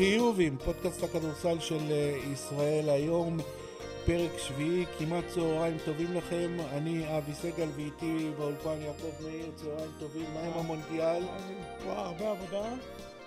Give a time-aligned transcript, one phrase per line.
[0.00, 3.38] חיובים, פודקאסט הכדורסל של אה, ישראל היום,
[4.06, 10.24] פרק שביעי, כמעט צהריים טובים לכם, אני אבי סגל ואיתי באולפן יעקב מאיר, צהריים טובים,
[10.34, 11.22] מה עם המונדיאל?
[11.84, 12.76] וואו, הרבה עבודה,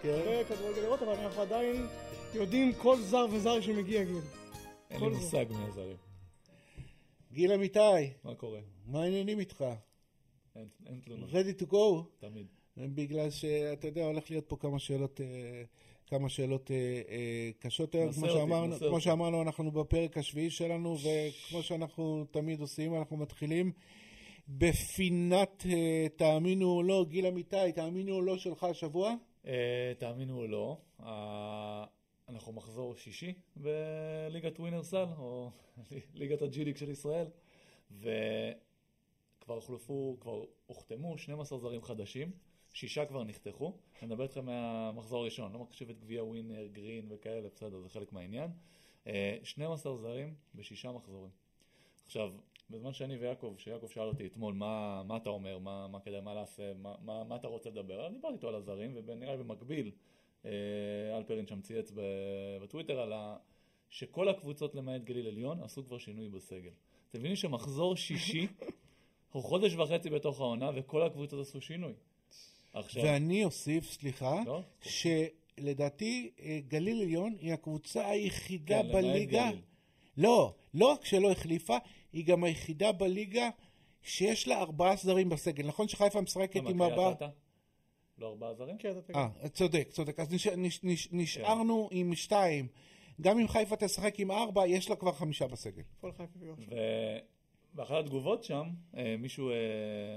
[0.01, 1.87] כן, הרבה כדורגל לראות, אבל אנחנו עדיין
[2.33, 4.21] יודעים כל זר וזר שמגיע גיל.
[4.89, 5.09] אין לי.
[5.09, 5.97] מושג מי הזרים.
[7.31, 7.79] גיל אמיתי,
[8.23, 8.59] מה קורה?
[8.85, 9.65] מה העניינים איתך?
[10.55, 12.03] אין תלונות, ready to go?
[12.19, 12.47] תמיד.
[12.77, 15.63] בגלל שאתה יודע, הולך להיות פה כמה שאלות, אה,
[16.13, 18.11] כמה שאלות אה, אה, קשות היום.
[18.11, 19.03] כמו אותי, שאמרנו, נסה כמו אותי.
[19.03, 23.71] שאמרנו, אנחנו בפרק השביעי שלנו, וכמו שאנחנו תמיד עושים, אנחנו מתחילים
[24.47, 29.15] בפינת אה, תאמינו או לא, גיל אמיתי, תאמינו או לא שלך השבוע?
[29.47, 31.85] אה, תאמינו או לא, אה,
[32.29, 35.49] אנחנו מחזור שישי בליגת ווינרסל, או
[36.15, 37.27] ליגת הג'יליק של ישראל,
[37.91, 42.31] וכבר הוחלפו, כבר הוחתמו 12 זרים חדשים,
[42.73, 43.77] שישה כבר נחתכו.
[44.01, 48.13] אני מדבר איתכם מהמחזור הראשון, לא מחשיב את גביע ווינר, גרין וכאלה, בסדר, זה חלק
[48.13, 48.51] מהעניין.
[49.07, 51.31] אה, 12 זרים בשישה מחזורים.
[52.05, 52.31] עכשיו,
[52.69, 56.33] בזמן שאני ויעקב, שיעקב שאל אותי אתמול מה, מה אתה אומר, מה, מה כדאי, מה
[56.33, 59.91] לעשה, מה, מה, מה אתה רוצה לדבר, אז דיברתי איתו על הזרים, ונראה לי במקביל,
[60.45, 60.51] אה,
[61.17, 61.91] אלפרין שם צייץ
[62.61, 63.37] בטוויטר על ה...
[63.89, 66.71] שכל הקבוצות למעט גליל עליון עשו כבר שינוי בסגל.
[67.09, 68.47] אתם מבינים שמחזור שישי
[69.31, 71.93] הוא חודש וחצי בתוך העונה, וכל הקבוצות עשו שינוי.
[72.73, 74.61] עכשיו, ואני אוסיף, סליחה, לא?
[74.81, 79.49] שלדעתי אה, גליל עליון היא הקבוצה היחידה כן, בליגה.
[80.17, 81.77] לא, לא רק שלא החליפה,
[82.13, 83.49] היא גם היחידה בליגה
[84.01, 85.67] שיש לה ארבעה זרים בסגל.
[85.67, 87.13] נכון שחיפה משחקת עם ארבעה?
[88.17, 88.77] לא ארבעה זרים?
[88.77, 89.15] כן, אתה תגיד.
[89.15, 90.19] אה, צודק, צודק.
[90.19, 90.47] אז נש...
[90.47, 90.83] נש...
[90.83, 91.07] נש...
[91.07, 91.17] כן.
[91.17, 92.67] נשארנו עם שתיים.
[93.21, 95.83] גם אם חיפה תשחק עם ארבע, יש לה כבר חמישה בסגל.
[95.97, 96.13] הפועל
[97.73, 99.55] ובאחת התגובות שם, אה, מישהו, אה,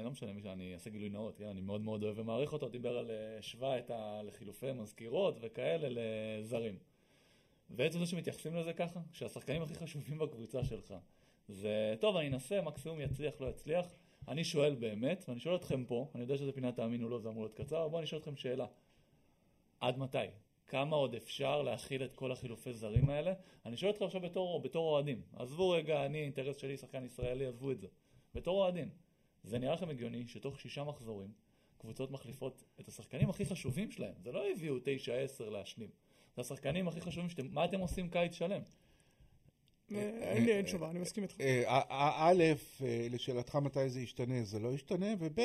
[0.05, 1.47] לא משנה, מישהו, אני אעשה גילוי נאות, כן?
[1.47, 4.23] אני מאוד מאוד אוהב ומעריך אותו, דיבר על אה, השווה את ה...
[4.23, 6.79] לחילופי מזכירות וכאלה לזרים.
[7.71, 10.95] ועצם זה שמתייחסים לזה ככה, שהשחקנים הכי חשובים בקבוצה שלך,
[11.49, 13.95] זה טוב, אני אנסה, מקסימום יצליח, לא יצליח.
[14.29, 17.43] אני שואל באמת, ואני שואל אתכם פה, אני יודע שזה פינת תאמינו לא, זה אמור
[17.43, 18.67] להיות קצר, אבל בואו אני אשאל אתכם שאלה.
[19.81, 20.19] עד מתי?
[20.67, 23.33] כמה עוד אפשר להכיל את כל החילופי זרים האלה?
[23.67, 25.23] אני שואל אתכם עכשיו בתור, בתור אוהדים.
[25.37, 27.87] עזבו רגע, אני, אינטרס שלי, שחקן ישראלי, עזבו את זה.
[28.35, 28.89] בתור אוהדים.
[29.45, 31.31] זה נראה לכם הגיוני שתוך שישה מחזורים,
[31.79, 34.15] קבוצות מחליפות את השחקנים הכי חשובים שלהם.
[34.23, 35.91] זה לא הביאו תשע עשר להשלים.
[36.37, 38.63] זה השחקנים הכי חשובים שאתם, מה אתם עושים קיץ שלם?
[39.93, 41.41] אה, אין לי אין תשובה, אני מסכים איתך.
[41.41, 42.33] אה, א- א-
[42.85, 45.41] אה, לשאלתך מתי זה ישתנה, זה לא ישתנה, וב',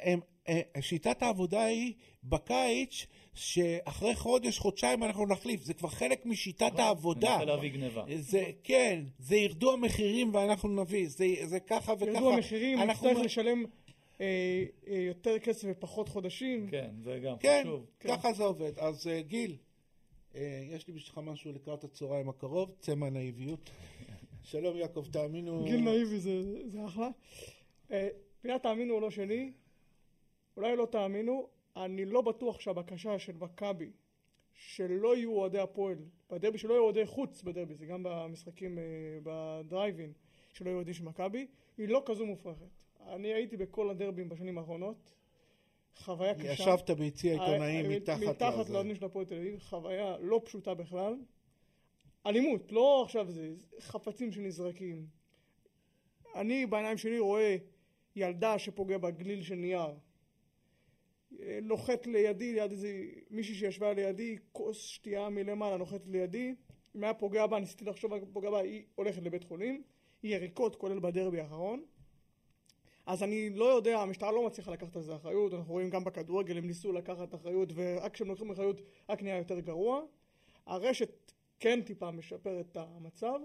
[0.00, 1.92] הם- אה, שיטת העבודה היא
[2.24, 7.28] בקיץ, שאחרי חודש, חודשיים אנחנו נחליף, זה כבר חלק משיטת העבודה.
[7.28, 8.04] אני מנסה להביא גניבה.
[8.16, 12.10] זה, כן, זה ירדו המחירים ואנחנו נביא, זה, זה ככה וככה.
[12.10, 13.64] ירדו המחירים, אנחנו- נצטרך לשלם
[14.20, 14.26] אה,
[14.88, 16.68] אה, יותר כסף ופחות חודשים.
[16.70, 17.86] כן, זה גם כן, חשוב.
[18.00, 18.78] ככה זה עובד.
[18.78, 19.56] אז אה, גיל,
[20.34, 20.40] אה,
[20.70, 23.70] יש לי בשבילך משהו לקראת הצהריים הקרוב, צא מהנאיביות.
[24.50, 25.64] שלום יעקב, תאמינו...
[25.64, 27.08] גיל נאיבי זה זה אחלה.
[27.92, 28.08] אה,
[28.40, 29.52] פינת תאמינו או לא שלי,
[30.56, 33.90] אולי לא תאמינו, אני לא בטוח שהבקשה של מכבי
[34.54, 35.98] שלא יהיו אוהדי הפועל
[36.30, 38.84] בדרבי, שלא יהיו אוהדי חוץ בדרבי, זה גם במשחקים אה,
[39.22, 40.12] בדרייבין,
[40.52, 41.46] שלא יהיו אוהדים של מכבי,
[41.78, 42.84] היא לא כזו מופרכת.
[43.06, 45.14] אני הייתי בכל הדרבים בשנים האחרונות,
[45.96, 46.52] חוויה קשה.
[46.52, 48.72] ישבת ביציע עיתונאים אה, מתחת מתחת לזה.
[48.72, 51.16] לאוהדים של הפועל תל אביב, חוויה לא פשוטה בכלל.
[52.26, 55.06] אלימות, לא עכשיו זה, חפצים שנזרקים.
[56.34, 57.56] אני בעיניים שלי רואה
[58.16, 59.94] ילדה שפוגע בגליל של נייר.
[61.44, 66.54] אה, נוחת לידי, ליד איזה מישהי שישבה לידי, כוס שתייה מלמעלה נוחת לידי.
[66.96, 69.82] אם היה פוגע בה, ניסיתי לחשוב על פוגע בה, היא הולכת לבית חולים.
[70.22, 71.82] היא יריקות, כולל בדרבי האחרון.
[73.06, 76.58] אז אני לא יודע, המשטרה לא מצליחה לקחת על זה אחריות, אנחנו רואים גם בכדורגל,
[76.58, 80.02] הם ניסו לקחת אחריות, ורק כשהם לוקחים אחריות, רק נהיה יותר גרוע.
[80.66, 83.38] הרשת כן טיפה משפרת את המצב,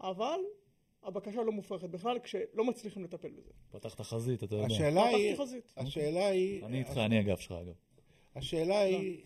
[0.00, 0.40] אבל
[1.04, 3.50] הבקשה לא מופרכת בכלל, כשלא מצליחים לטפל בזה.
[3.70, 4.66] פתחת חזית, אתה יודע.
[4.66, 5.72] השאלה פתחתי היא, חזית.
[5.76, 7.74] השאלה היא, אני איתך, אני הגב שלך אגב.
[8.36, 9.20] השאלה היא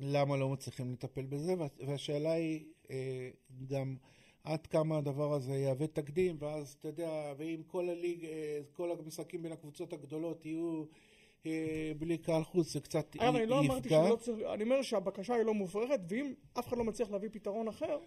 [0.00, 3.30] למה לא מצליחים לטפל בזה, וה- והשאלה היא אה,
[3.66, 3.96] גם
[4.44, 9.42] עד כמה הדבר הזה יהווה תקדים, ואז אתה יודע, ואם כל הליג, אה, כל המשחקים
[9.42, 10.84] בין הקבוצות הגדולות יהיו
[11.46, 13.68] אה, בלי קהל חוץ, זה קצת אגב, אני לא יפגע.
[13.74, 17.28] אמרתי שלא צריך, אני אומר שהבקשה היא לא מופרכת, ואם אף אחד לא מצליח להביא
[17.32, 17.98] פתרון אחר,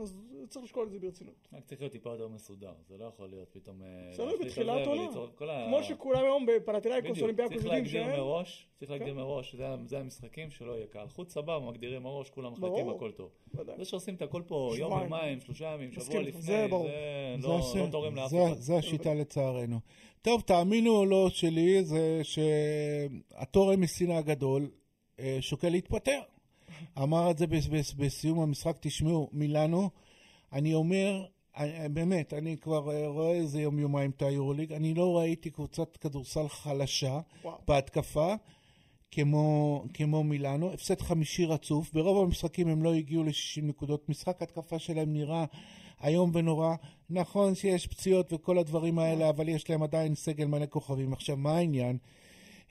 [0.00, 1.48] אז צריך לשקול את זה ברצינות.
[1.52, 3.82] רק צריך להיות טיפה יותר מסודר, זה לא יכול להיות פתאום...
[3.82, 8.20] אה, בסדר, בתחילת ה- כמו שכולם היום בפלטינאיקוס, בדיוק, אולימפיאקוס צריך יודעים להגדיר שהם...
[8.20, 9.16] מראש, צריך להגדיר כן.
[9.20, 11.08] מראש, זה- זה המשחקים שלא יהיה קהל.
[11.08, 12.96] חוץ סבבה, מגדירים מראש, כולם מחליטים, ברור.
[12.96, 13.30] הכל טוב.
[13.76, 14.92] זה שעושים את הכל פה יום.
[14.92, 16.86] יומיים, שלושה ימים, שבוע לפני, זה לא
[17.76, 18.54] לא תורם לאף אחד.
[18.58, 19.78] זה השיטה לצערנו.
[20.22, 24.70] טוב, תאמינו או לא שלי, זה שהתורם מסין הגדול
[25.20, 26.20] אה, שוקל להתפטר.
[27.02, 29.90] אמר את זה בס- בס- בסיום המשחק, תשמעו, מילאנו,
[30.52, 31.24] אני אומר,
[31.56, 36.48] אני- באמת, אני כבר אה, רואה איזה יום-יומיים את היורוליג, אני לא ראיתי קבוצת כדורסל
[36.48, 37.58] חלשה וואו.
[37.68, 38.34] בהתקפה.
[39.10, 43.32] כמו, כמו מילאנו, הפסד חמישי רצוף, ברוב המשחקים הם לא הגיעו ל-60
[43.62, 45.44] נקודות, משחק התקפה שלהם נראה
[46.04, 46.74] איום ונורא,
[47.10, 51.12] נכון שיש פציעות וכל הדברים האלה, אבל יש להם עדיין סגל מלא כוכבים.
[51.12, 51.98] עכשיו, מה העניין?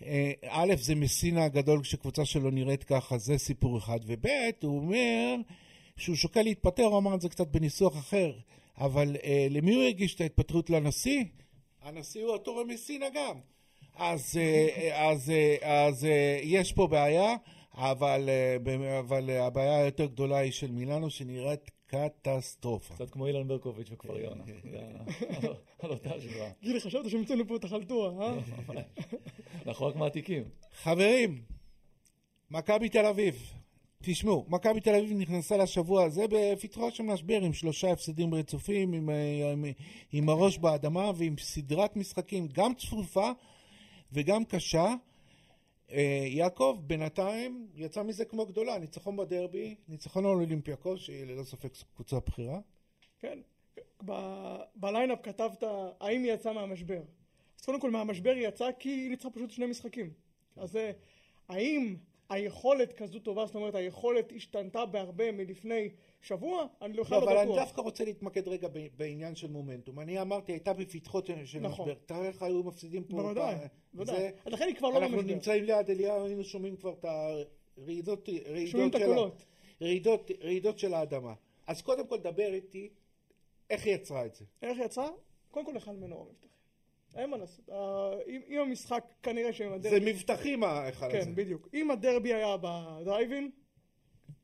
[0.05, 4.27] אה, א', זה מסינה הגדול כשקבוצה שלו נראית ככה, זה סיפור אחד, וב',
[4.61, 5.35] הוא אומר
[5.97, 8.31] שהוא שוקל להתפטר, הוא אמר את זה קצת בניסוח אחר,
[8.77, 11.23] אבל אה, למי הוא הגיש את ההתפטרות לנשיא?
[11.81, 13.39] הנשיא הוא אותו מסינה גם.
[13.95, 17.35] אז, אה, אז, אה, אז אה, יש פה בעיה,
[17.73, 22.93] אבל, אה, אבל הבעיה היותר גדולה היא של מילאנו, שנראית קטסטרופה.
[22.93, 24.43] קצת כמו אילן ברקוביץ' וכפר יונה.
[25.79, 26.49] על אותה השוואה.
[26.61, 28.37] גילי, חשבת שהמצאנו פה את החלטורה, אה?
[29.67, 30.43] אנחנו רק מעתיקים.
[30.81, 31.41] חברים,
[32.51, 33.53] מכבי תל אביב,
[34.03, 39.09] תשמעו, מכבי תל אביב נכנסה לשבוע הזה בפתחו של משבר עם שלושה הפסדים רצופים, עם,
[39.09, 39.65] אה, עם,
[40.11, 43.31] עם הראש באדמה ועם סדרת משחקים גם צפופה
[44.11, 44.93] וגם קשה.
[45.91, 51.71] אה, יעקב בינתיים יצא מזה כמו גדולה, ניצחון בדרבי, ניצחון על אולימפיאקוס, שהיא ללא ספק
[51.95, 52.59] קבוצה בכירה.
[53.19, 53.39] כן.
[54.05, 55.63] ב- בליינאפ כתבת,
[55.99, 57.01] האם היא יצאה מהמשבר?
[57.59, 60.09] אז קודם כל, מהמשבר היא יצאה כי היא ניצחה פשוט שני משחקים.
[60.55, 60.91] אז אה,
[61.49, 61.95] האם
[62.29, 65.89] היכולת כזו טובה, זאת אומרת, היכולת השתנתה בהרבה מלפני
[66.21, 66.65] שבוע?
[66.81, 67.59] אני לא, בכלל אבל לא אני בטוח.
[67.63, 68.67] דווקא רוצה להתמקד רגע
[68.97, 69.99] בעניין של מומנטום.
[69.99, 71.89] אני אמרתי, הייתה בפתחו של נכון.
[71.89, 71.99] משבר.
[72.05, 73.17] תאר לך היו מפסידים פה.
[73.17, 73.55] בוודאי,
[73.93, 74.31] בוודאי.
[74.45, 75.33] לכן היא כבר לא אנחנו במשבר.
[75.33, 77.05] נמצאים ליד אליהו, היינו שומעים כבר את
[77.77, 78.29] הרעידות
[78.65, 79.45] שומעים את של הקולות.
[79.81, 81.33] רעידות- רעידות של האדמה.
[81.67, 82.89] אז קודם כל דבר איתי,
[83.69, 84.45] איך היא יצרה את זה?
[84.61, 85.07] איך יצא?
[85.51, 86.56] קודם כל אחד מנורה מבטחים.
[87.17, 87.69] אין מה לעשות.
[88.27, 90.13] אם המשחק כנראה שהם זה הדרבי...
[90.13, 91.17] מבטחים ההיכל הזה.
[91.17, 91.67] כן, בדיוק.
[91.73, 93.51] אם הדרבי היה בדרייבין,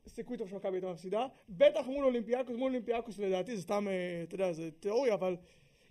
[0.08, 1.26] סיכוי טוב שמכבי הייתה מפסידה.
[1.48, 5.36] בטח מול אולימפיאקוס, מול אולימפיאקוס לדעתי זה סתם, אה, אתה יודע, זה תיאוריה, אבל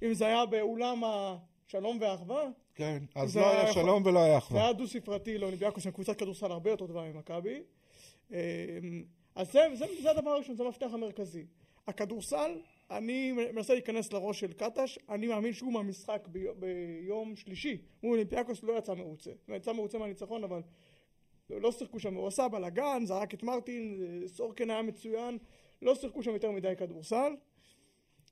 [0.03, 4.31] אם זה היה באולם השלום והאחווה, כן, אז זה לא היה היה שלום ולא היה
[4.31, 4.63] זה אחווה.
[4.63, 7.63] היה דו ספרתי לאולימפיאקוס, הם קבוצת כדורסל הרבה יותר טובה ממכבי.
[8.33, 8.39] אה,
[9.35, 11.45] אז זה, זה, זה הדבר הראשון, זה המפתח המרכזי.
[11.87, 12.51] הכדורסל,
[12.91, 17.77] אני מנסה להיכנס לראש של קטש, אני מאמין שהוא מהמשחק בי, ביום שלישי.
[18.03, 19.31] מול אולימפיאקוס לא יצא מרוצה.
[19.47, 20.61] הוא יצא מרוצה מהניצחון, אבל
[21.49, 25.37] לא, לא שיחקו שם, הוא עשה בלאגן, זרק את מרטין, אה, סורקן היה מצוין,
[25.81, 27.35] לא שיחקו שם יותר מדי כדורסל.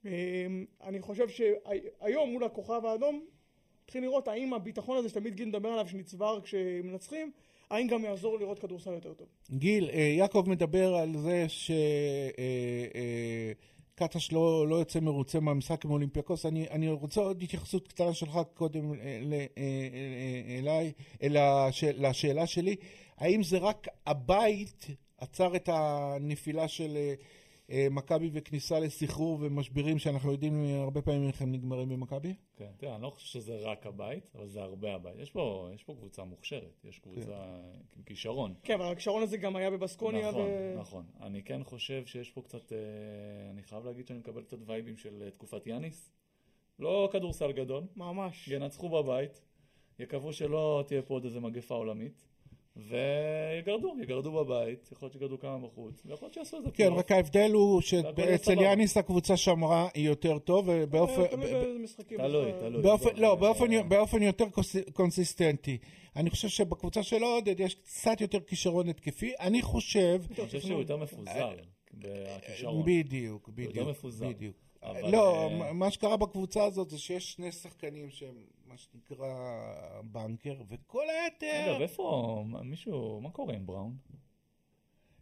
[0.06, 0.12] אה,
[0.84, 3.26] אני חושב שהיום מול הכוכב האדום,
[3.84, 7.32] התחיל לראות האם הביטחון הזה שתמיד גיל מדבר עליו שנצבר כשמנצחים,
[7.70, 9.28] האם גם יעזור לראות כדורסל יותר טוב.
[9.52, 11.46] גיל, אה, יעקב מדבר על זה
[13.96, 16.46] שקטש לא, לא יוצא מרוצה מהמשחק עם אולימפיאקוס.
[16.46, 20.92] אני, אני רוצה עוד התייחסות קטנה שלך קודם אה, ל- אה, אה, אליי,
[21.24, 22.76] אל הש- לשאלה שלי.
[23.18, 27.14] האם זה רק הבית עצר את הנפילה של אה,
[27.92, 32.34] מכבי וכניסה לסחרור ומשברים שאנחנו יודעים אה, הרבה פעמים איך הם נגמרים במכבי?
[32.56, 35.16] כן, תראה, אני לא חושב שזה רק הבית, אבל זה הרבה הבית.
[35.20, 37.98] יש פה, יש פה קבוצה מוכשרת, יש קבוצה כן.
[37.98, 38.54] עם כישרון.
[38.64, 40.30] כן, אבל הכישרון הזה גם היה בבסקוניה.
[40.30, 40.76] נכון, ו...
[40.80, 41.06] נכון.
[41.22, 42.78] אני כן חושב שיש פה קצת, אה,
[43.50, 46.12] אני חייב להגיד שאני מקבל קצת וייבים של אה, תקופת יאניס.
[46.80, 48.48] לא כדורסל גדול, ממש.
[48.48, 49.42] ינצחו בבית,
[50.00, 52.26] יקוו שלא תהיה פה עוד איזה מגפה עולמית,
[52.78, 56.98] ויגרדו, יגרדו בבית, יכול להיות שיגרדו כמה בחוץ, ויכול להיות שיעשו איזה כן, פלייאוף.
[56.98, 58.62] רק ההבדל הוא שאצל.
[58.62, 61.22] יאניס הקבוצה שמרה יותר טוב, ובאופן...
[62.08, 62.52] תלוי.
[62.60, 62.82] תלוי,
[63.16, 64.46] לא, אה, באופן, יותר
[64.94, 65.78] קונסיסטנטי.
[66.16, 69.34] אני חושב שבקבוצה של עודד יש קצת יותר כישרון התקפי.
[69.40, 70.22] אני חושב...
[70.30, 71.52] אני חושב שהוא יותר מפוזר
[71.94, 72.84] בכישרון.
[72.86, 73.88] בדיוק, בדיוק.
[73.88, 74.30] מפוזר.
[74.30, 74.56] בדיוק.
[74.84, 78.36] אבל, לא, אה, מה שקרה בקבוצה הזאת זה שיש שני שחקנים שהם
[78.72, 79.28] מה שנקרא
[80.04, 81.72] בנקר, וכל היתר...
[81.72, 83.96] אגב, איפה, מישהו, מה קורה עם בראון?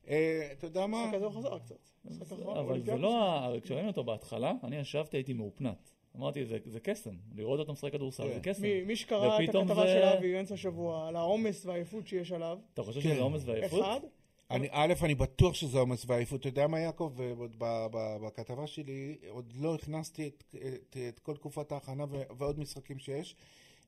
[0.08, 0.98] אה, אתה יודע מה?
[1.04, 1.76] המשחק הזה הוא חזר קצת.
[2.22, 3.02] אחרון, אבל זה אולימפיאקוס.
[3.02, 5.92] לא, כשראינו אותו בהתחלה, אני ישבתי, הייתי מאופנת.
[6.18, 8.34] אמרתי, זה, זה קסם, לראות אותו משחק כדורסל, כן.
[8.34, 8.62] זה קסם.
[8.62, 12.60] מי- מי שקרא את הכתבה זה- של אבי באמצע השבוע על העומס והעייפות שיש עליו,
[12.74, 13.10] אתה חושב כן.
[13.10, 13.82] שזה עומס ועייפות?
[13.82, 14.00] אחד,
[14.52, 16.40] אני, א', אני בטוח שזה עומס ועייפות.
[16.40, 17.14] אתה יודע מה, יעקב?
[17.40, 22.22] עוד ב- ב- בכתבה שלי, עוד לא הכנסתי את, את, את כל תקופת ההכנה ו-
[22.38, 23.36] ועוד משחקים שיש.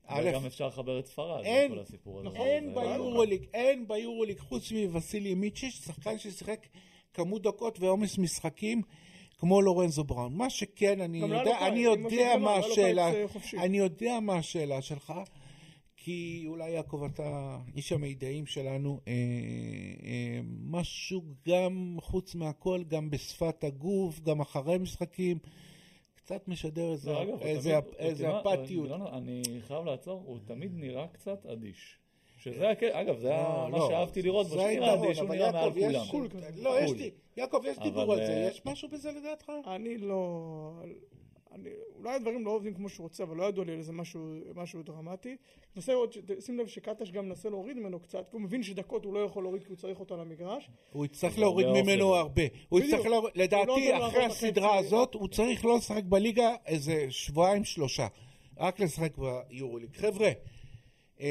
[0.06, 2.28] א', וגם אפשר לחבר את ספרד, אין, כל הסיפור הזה.
[2.38, 6.66] אין זה- ביורוליג, אין ביורוליג, חוץ מווסילי מיצ'יש, שחקן ששיחק
[7.14, 8.82] כמות דקות ועומס משחקים
[9.38, 10.34] כמו לורנזו בראון.
[10.34, 11.58] מה שכן, לא יודע,
[12.06, 13.10] יודע מה לא השאלה.
[13.58, 15.12] אני יודע מה השאלה שלך,
[16.04, 19.12] כי אולי יעקב אתה איש המידעים שלנו, אה,
[20.04, 20.40] אה,
[20.70, 25.38] משהו גם חוץ מהכל, גם בשפת הגוף, גם אחרי משחקים,
[26.14, 28.66] קצת משדר איזה, לא, אגב, הוא איזה, תמיד- איזה אפתיות.
[28.88, 31.98] גילון, אני חייב לעצור, הוא תמיד נראה קצת אדיש.
[32.38, 33.88] שזה, הכ- אגב, זה היה לא, מה לא.
[33.90, 34.58] שאהבתי לראות בו, זה
[35.14, 36.28] שהוא אבל נראה מעל יעקב, יש- כולם.
[36.28, 36.40] קול.
[36.56, 36.90] לא, יש.
[36.90, 39.52] לי, יעקב, יש דיבור על זה, אה, יש משהו בזה לדעתך?
[39.66, 40.72] אני לא...
[41.54, 41.68] אני,
[41.98, 44.20] אולי הדברים לא עובדים כמו שהוא רוצה, אבל לא ידוע לי על איזה משהו,
[44.54, 45.36] משהו דרמטי.
[45.88, 49.14] לראות, ש- שים לב שקטש גם מנסה להוריד ממנו קצת, כי הוא מבין שדקות הוא
[49.14, 50.70] לא יכול להוריד כי הוא צריך אותו על המגרש.
[50.92, 52.18] הוא יצטרך להוריד הרבה ממנו אוכל.
[52.18, 52.42] הרבה.
[52.68, 52.80] הוא.
[52.80, 54.24] יצטרך להוריד, לא לדעתי, לו אחרי.
[54.24, 58.06] הסדרה הזאת, הוא צריך לא לשחק בליגה איזה שבועיים, שלושה.
[58.58, 59.96] רק לשחק ביורוליג.
[59.96, 60.30] חבר'ה,
[61.20, 61.26] אמ,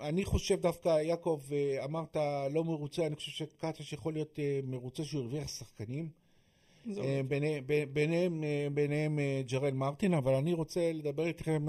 [0.00, 2.16] אני חושב דווקא, יעקב, אה, אמרת
[2.50, 6.21] לא מרוצה, אני חושב שקטש יכול להיות אה, מרוצה שהוא הרוויח שחקנים.
[6.98, 7.20] אה,
[7.92, 11.66] ביניהם, אה, ביניהם אה, ג'רל מרטין, אבל אני רוצה לדבר איתכם...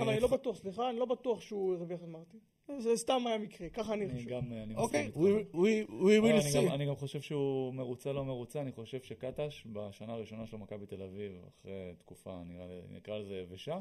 [0.00, 2.40] אבל אני לא בטוח, סליחה, אני לא בטוח שהוא הרוויח את מרטין.
[2.78, 4.28] זה סתם היה מקרה, ככה אני חושב.
[4.28, 5.16] גם, אני מסכים אוקיי, איתך.
[5.16, 6.74] we- we- we will אני גם- see.
[6.74, 11.02] אני גם חושב שהוא מרוצה לא מרוצה, אני חושב שקטש בשנה הראשונה שלו מכבי תל
[11.02, 13.78] אביב, אחרי תקופה, נראה לי- נקרא לזה יבשה,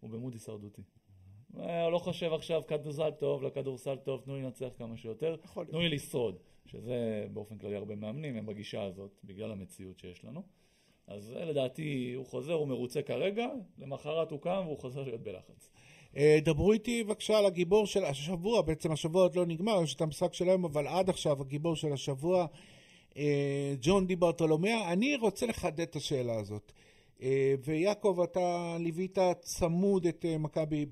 [0.00, 0.82] הוא במוד הישרדותי.
[1.58, 5.36] אה, לא חושב עכשיו כדורסל טוב, לכדורסל טוב, תנו לי לנצח כמה שיותר.
[5.70, 10.42] תנו לי לשרוד, שזה באופן כללי הרבה מאמנים, הם בגישה הזאת, בגלל המציאות שיש לנו.
[11.06, 13.46] אז זה לדעתי, הוא חוזר, הוא מרוצה כרגע,
[13.78, 15.70] למחרת הוא קם והוא חוזר להיות בלחץ.
[16.16, 20.00] אה, דברו איתי בבקשה על הגיבור של השבוע, בעצם השבוע עוד לא נגמר, יש את
[20.00, 22.46] המשחק של היום, אבל עד עכשיו הגיבור של השבוע,
[23.16, 24.92] אה, ג'ון די ברטולומיה.
[24.92, 26.72] אני רוצה לחדד את השאלה הזאת.
[27.22, 30.86] אה, ויעקב, אתה ליווית צמוד את אה, מכבי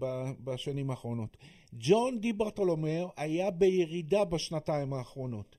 [0.44, 1.36] בשנים האחרונות.
[1.72, 5.56] ג'ון די ברטולומיה היה בירידה בשנתיים האחרונות.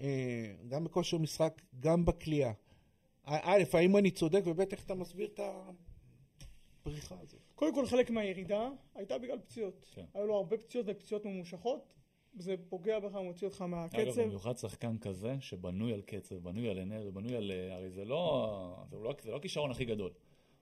[0.00, 2.52] אה, גם בכושר משחק, גם בכלייה.
[3.24, 5.40] א', האם אני צודק, וב', איך אתה מסביר את
[6.82, 7.40] הבריחה הזאת?
[7.54, 9.86] קודם כל חלק מהירידה הייתה בגלל פציעות.
[9.94, 10.04] כן.
[10.14, 11.92] היו לו הרבה פציעות ופציעות ממושכות.
[12.38, 14.22] זה פוגע בך, מוציא אותך אגב, מהקצב.
[14.22, 17.52] במיוחד שחקן כזה, שבנוי על קצב, בנוי על אנרגיה, בנוי על...
[17.52, 18.84] אה, הרי זה לא...
[18.90, 20.12] זה לא, זה לא הכישרון הכי גדול.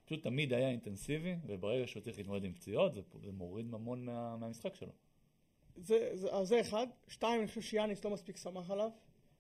[0.05, 4.37] פשוט תמיד היה אינטנסיבי, וברגע שהוא צריך להתמודד עם פציעות, זה, זה מוריד ממון מה,
[4.37, 4.93] מהמשחק שלו.
[5.77, 6.87] זה, זה, אז זה אחד.
[7.09, 8.91] שתיים, אני חושב שיאניס לא מספיק שמח עליו.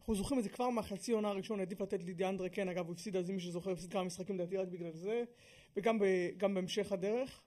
[0.04, 3.16] אנחנו זוכרים את זה כבר מהחצי עונה הראשון, העדיף לתת לידיאנדרה כן, אגב, הוא הפסיד
[3.16, 5.24] אז, מי שזוכר, הפסיד כמה משחקים לדעתי רק בגלל זה,
[5.76, 6.04] וגם ב,
[6.38, 7.42] בהמשך הדרך.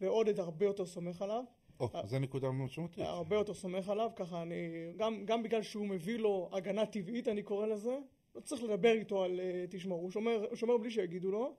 [0.00, 1.44] ועודד הרבה יותר סומך עליו.
[1.80, 2.98] או, זו נקודה משמעותית.
[2.98, 4.54] הרבה יותר סומך עליו, ככה אני...
[4.96, 7.98] גם, גם בגלל שהוא מביא לו הגנה טבעית, אני קורא לזה.
[8.34, 11.54] לא צריך לדבר איתו על uh, תשמור, הוא שומר, הוא שומר בלי שיגידו לו.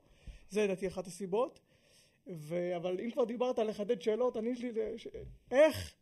[0.50, 1.60] זה לדעתי אחת הסיבות.
[2.26, 2.76] ו...
[2.76, 4.72] אבל אם כבר דיברת על לחדד שאלות, אני יש לי...
[4.96, 5.06] ש...
[5.50, 5.94] איך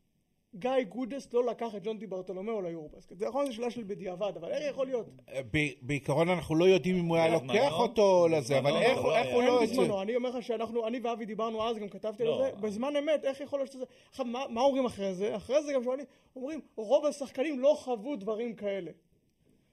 [0.58, 3.18] גיא גודס לא לקח את ג'ון די ברטולומיאו ליורבסקט?
[3.18, 5.06] זה נכון, זו שאלה שלי בדיעבד, אבל איך יכול להיות?
[5.52, 9.08] ב- בעיקרון אנחנו לא יודעים אם הוא היה בזמנו- לוקח אותו לזה, אבל איך הוא-
[9.08, 9.34] לא איך.
[9.34, 9.62] הוא לא...
[9.62, 12.38] בזמנו, אני אומר לך שאנחנו, אני ואבי דיברנו אז, גם כתבתי על לא.
[12.38, 13.84] זה, בזמן אמת, איך יכול להיות שזה...
[14.10, 15.36] עכשיו, מה, אומרים אחרי זה?
[15.36, 16.04] אחרי זה גם שואלים,
[16.36, 18.90] אומרים, רוב השחקנים לא חוו דברים כאלה.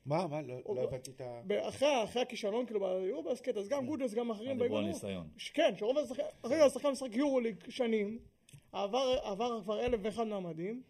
[0.05, 1.41] מה, מה, לא לא הבנתי את ה...
[1.69, 5.27] אחרי, הכישלון, כאילו, ביורבסקט, אז גם גודס, גם אחרים דיברו על ניסיון.
[5.53, 8.19] כן, שרוב השחקנים, משחק יורוליג שנים,
[8.73, 10.81] עבר, עבר כבר אלף ואחד מעמדים,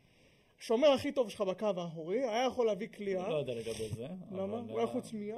[0.60, 4.08] שומר הכי טוב שלך בקו האחורי, היה יכול להביא קליעה, לא יודע לגבי זה.
[4.32, 4.44] למה?
[4.60, 5.36] אבל, הוא היה אה, חוץ מים,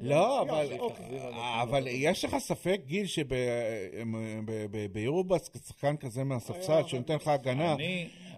[0.00, 1.06] לא, אבל, אוקיי.
[1.62, 3.06] אבל יש לך ספק, גיל,
[4.36, 7.76] שביורובסק שחקן כזה מהספסל, היה- שנותן לך הגנה,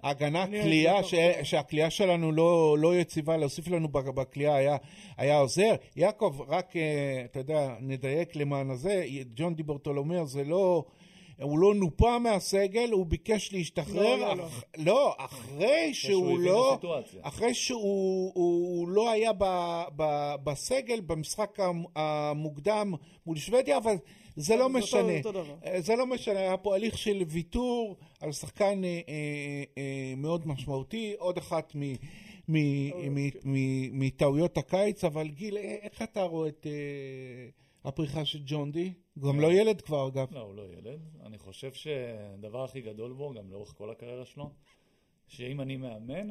[0.03, 4.77] הגנה אני כליאה, הייתי ש- שהכליאה שלנו לא, לא יציבה, להוסיף לנו ב- בכליאה היה,
[5.17, 5.75] היה עוזר.
[5.97, 6.83] יעקב, רק, אה,
[7.25, 9.05] אתה יודע, נדייק למען הזה,
[9.37, 10.85] ג'ון דיברטולומר זה לא...
[11.43, 16.79] הוא לא נופה מהסגל, הוא ביקש להשתחרר, לא, לא, אח, לא, אחרי שהוא לא.
[17.23, 19.45] אחרי שהוא הוא, לא היה ב,
[19.97, 22.95] ב, בסגל במשחק המ- המוקדם
[23.27, 23.95] מול שוודיה, אבל
[24.37, 25.13] זה לא משנה.
[25.79, 29.03] זה לא משנה, היה פה הליך של ויתור על שחקן אה, אה,
[29.79, 31.93] אה, מאוד משמעותי, עוד אחת מ...
[33.45, 37.49] מ- מטעויות הקיץ, אבל גיל, אה, איך אתה רואה את אה,
[37.89, 38.93] הפריחה של ג'ון די?
[39.19, 40.35] גם לא ילד כבר, אגב.
[40.35, 41.01] לא, הוא לא ילד.
[41.23, 44.51] אני חושב שהדבר הכי גדול בו, גם לאורך כל הקריירה שלו,
[45.27, 46.29] שאם אני מאמן,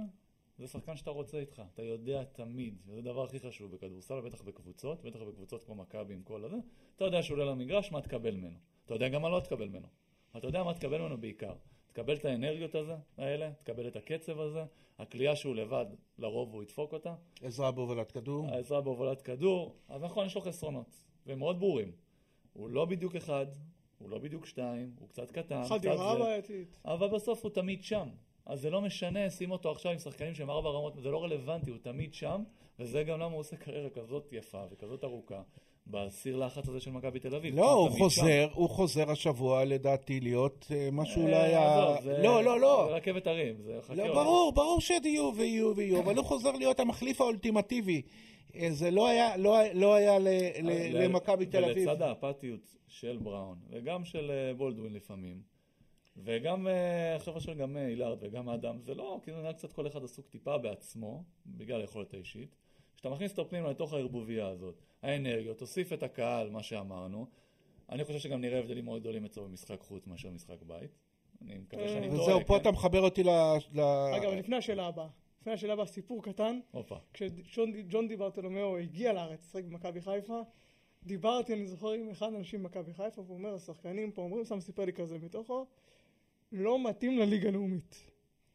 [0.57, 1.61] זה שחקן שאתה רוצה איתך.
[1.73, 6.23] אתה יודע תמיד, וזה הדבר הכי חשוב בכדורסל, בטח בקבוצות, בטח בקבוצות כמו מכבי עם
[6.23, 6.57] כל הזה,
[6.95, 8.57] אתה יודע שהוא עולה למגרש, מה תקבל ממנו.
[8.85, 9.87] אתה יודע גם מה לא תקבל ממנו.
[10.31, 11.53] אבל אתה יודע מה תקבל ממנו בעיקר.
[11.87, 14.63] תקבל את האנרגיות הזה, האלה, תקבל את הקצב הזה,
[14.99, 15.85] הכלייה שהוא לבד,
[16.17, 18.47] לרוב הוא ידפוק אותה, עזרה בהובלת כדור.
[18.47, 21.91] העזרה בהובלת כדור, אז נכון, יש לו חסרונות, והם מאוד ברורים.
[22.53, 23.45] הוא לא בדיוק אחד,
[23.97, 26.67] הוא לא בדיוק שתיים, הוא קצת קטן, קצת חדירה זה, בעייתית.
[26.85, 28.09] אבל בסוף הוא תמיד שם.
[28.45, 31.69] אז זה לא משנה, שים אותו עכשיו עם שחקנים שהם ארבע רמות, זה לא רלוונטי,
[31.71, 32.43] הוא תמיד שם,
[32.79, 35.41] וזה גם למה הוא עושה קריירה כזאת יפה וכזאת ארוכה,
[35.87, 37.55] בסיר לחץ הזה של מכבי תל אביב.
[37.55, 41.11] לא, הוא חוזר, הוא חוזר השבוע לדעתי להיות אה, מה שם.
[41.11, 41.95] שאולי אה, היה...
[42.23, 42.85] לא, לא, לא.
[42.89, 43.95] זה רכבת הרים, זה חכה.
[43.95, 44.13] לא.
[44.13, 48.01] ברור, ברור שיהיו ויהיו ויהיו, אבל הוא חוזר להיות המחליף האולטימטיבי.
[48.59, 51.87] אה, זה לא היה, לא, לא היה ל- ל- ל- למכבי תל אביב.
[51.87, 55.41] ולצד האפתיות של בראון, וגם של אה, בולדווין לפעמים,
[56.17, 60.03] וגם אה, החבר'ה של גם הילארד וגם האדם, זה לא, כאילו נראה קצת כל אחד
[60.03, 62.55] עסוק טיפה בעצמו, בגלל היכולת האישית.
[62.95, 67.25] כשאתה מכניס אותו פנימה לתוך הערבוביה הזאת, האנרגיות, תוסיף את הקהל, מה שאמרנו,
[67.89, 70.91] אני חושב שגם נראה הבדלים מאוד גדולים אצלו במשחק חוץ מאשר משחק בית.
[71.41, 72.21] אני מקווה שאני טועה.
[72.21, 72.61] וזהו, פה כן?
[72.61, 73.29] אתה מחבר אותי ל...
[73.73, 73.79] ל-
[74.15, 75.07] אגב, לפני השאלה הבאה.
[75.47, 76.59] לפני השאלה הבאה, סיפור קטן.
[77.13, 80.41] כשג'ון דיברטולומיאו הגיע לארץ לשחק במכבי חיפה,
[81.03, 84.85] דיברתי, אני זוכר, עם אחד האנשים במכבי חיפה, והוא אומר, השחקנים פה אומרים, סתם סיפר
[84.85, 85.65] לי כזה מתוכו,
[86.51, 88.07] לא מתאים לליגה הלאומית.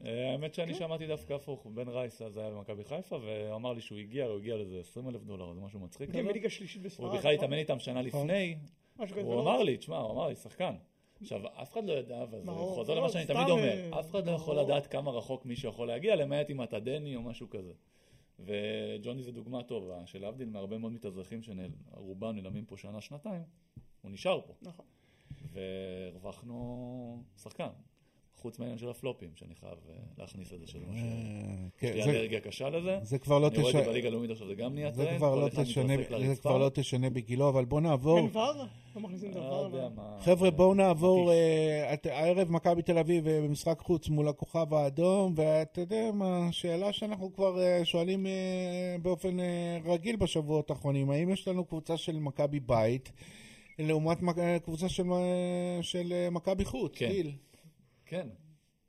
[0.05, 0.57] אה, האמת כן.
[0.57, 4.25] שאני שמעתי דווקא הפוך, בן רייס אז היה במכבי חיפה, והוא אמר לי שהוא הגיע,
[4.25, 6.31] הוא הגיע לזה 20 אלף דולר, זה משהו מצחיק הגיע כזה.
[6.31, 7.07] מליגה שלישית בספרד.
[7.07, 7.45] הוא בכלל נכון?
[7.45, 8.57] התאמן איתם שנה לפני,
[8.99, 9.43] משהו כזה, הוא לא?
[9.43, 10.75] אמר לי, תשמע, הוא אמר לי, שחקן.
[11.23, 14.33] עכשיו, אף אחד לא ידע, וזה חוזר למה שאני תמיד אומר, אה, אף אחד לא
[14.33, 14.59] יכול.
[14.59, 17.73] לדעת כמה רחוק מישהו יכול להגיע, למעט אם אתה דני או משהו כזה.
[18.41, 23.43] וג'וני זה דוגמה טובה, שלהבדיל מהרבה מאוד מתאזרחים שרובם נעלמים פה שנה, שנתיים,
[24.03, 24.55] הוא נשאר פה.
[24.63, 24.85] נכון.
[25.53, 27.69] והרווחנו שחקן.
[28.43, 31.07] חוץ מהעניין של הפלופים, שאני חייב אה, להכניס את זה, שזה משהו...
[31.07, 31.13] אה,
[31.65, 32.99] יש כן, לי זה- אלרגיה קשה לזה.
[33.03, 35.05] זה כבר לא אני רואה את תשנה, זה בליגה הלאומית עכשיו, זה גם נהיה זה
[35.05, 35.21] טרנד.
[35.23, 35.95] לא תשנה,
[36.27, 36.37] זה.
[36.41, 38.19] כבר לא תשנה בגילו, אבל בוא נעבור.
[38.19, 38.53] אין ור?
[38.97, 39.91] לא מכניסים את לא הוור?
[40.21, 41.33] חבר'ה, בואו נעבור.
[41.33, 46.93] אה, הערב מכבי תל אביב אה, במשחק חוץ מול הכוכב האדום, ואתה יודע מה, השאלה
[46.93, 48.33] שאנחנו כבר אה, שואלים אה,
[49.03, 53.13] באופן אה, רגיל בשבועות האחרונים, האם יש לנו קבוצה של מכבי בית
[53.79, 57.09] לעומת אה, קבוצה של, אה, של אה, מכבי חוץ, כן.
[57.09, 57.31] גיל?
[58.13, 58.29] כן.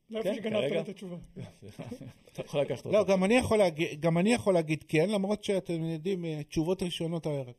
[0.09, 0.75] לא כן, שגנבת כרגע.
[0.75, 1.15] לי את התשובה.
[2.33, 3.03] אתה יכול לקחת לא.
[3.07, 7.25] גם אני יכול להגיד- גם אני יכול להגיד כן, למרות שאתם יודעים, אה, תשובות ראשונות
[7.25, 7.53] הערב.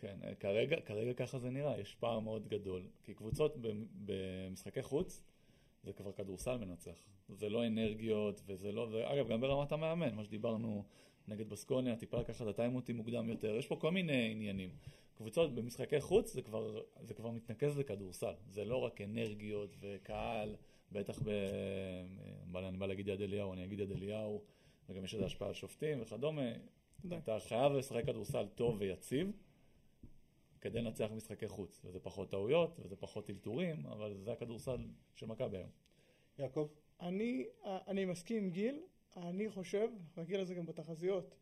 [0.00, 2.82] כן, אה, כרגע, כרגע ככה זה נראה, יש פער מאוד גדול.
[3.04, 3.68] כי קבוצות ב-
[4.06, 5.22] במשחקי חוץ,
[5.84, 7.06] זה כבר כדורסל מנצח.
[7.28, 8.88] זה לא אנרגיות, וזה לא...
[8.90, 10.84] זה, אגב, גם ברמת המאמן, מה שדיברנו
[11.28, 14.70] נגד בסקוניה, טיפה לקחת את הטיימוטים מוקדם יותר, יש פה כל מיני עניינים.
[15.16, 18.32] קבוצות במשחקי חוץ, זה כבר, זה כבר מתנקז לכדורסל.
[18.48, 20.56] זה לא רק אנרגיות וקהל,
[20.92, 21.28] בטח ב...
[22.56, 24.42] אני בא להגיד יד אליהו, אני אגיד יד אליהו,
[24.88, 26.50] וגם יש לזה השפעה על שופטים וכדומה.
[27.18, 29.32] אתה חייב לשחק כדורסל טוב ויציב.
[30.60, 34.78] כדי לנצח משחקי חוץ, וזה פחות טעויות, וזה פחות אלתורים, אבל זה הכדורסל
[35.14, 35.70] של מכבי היום.
[36.38, 36.68] יעקב?
[37.00, 38.80] אני, אני מסכים עם גיל,
[39.16, 41.34] אני חושב, נגיע לזה גם בתחזיות,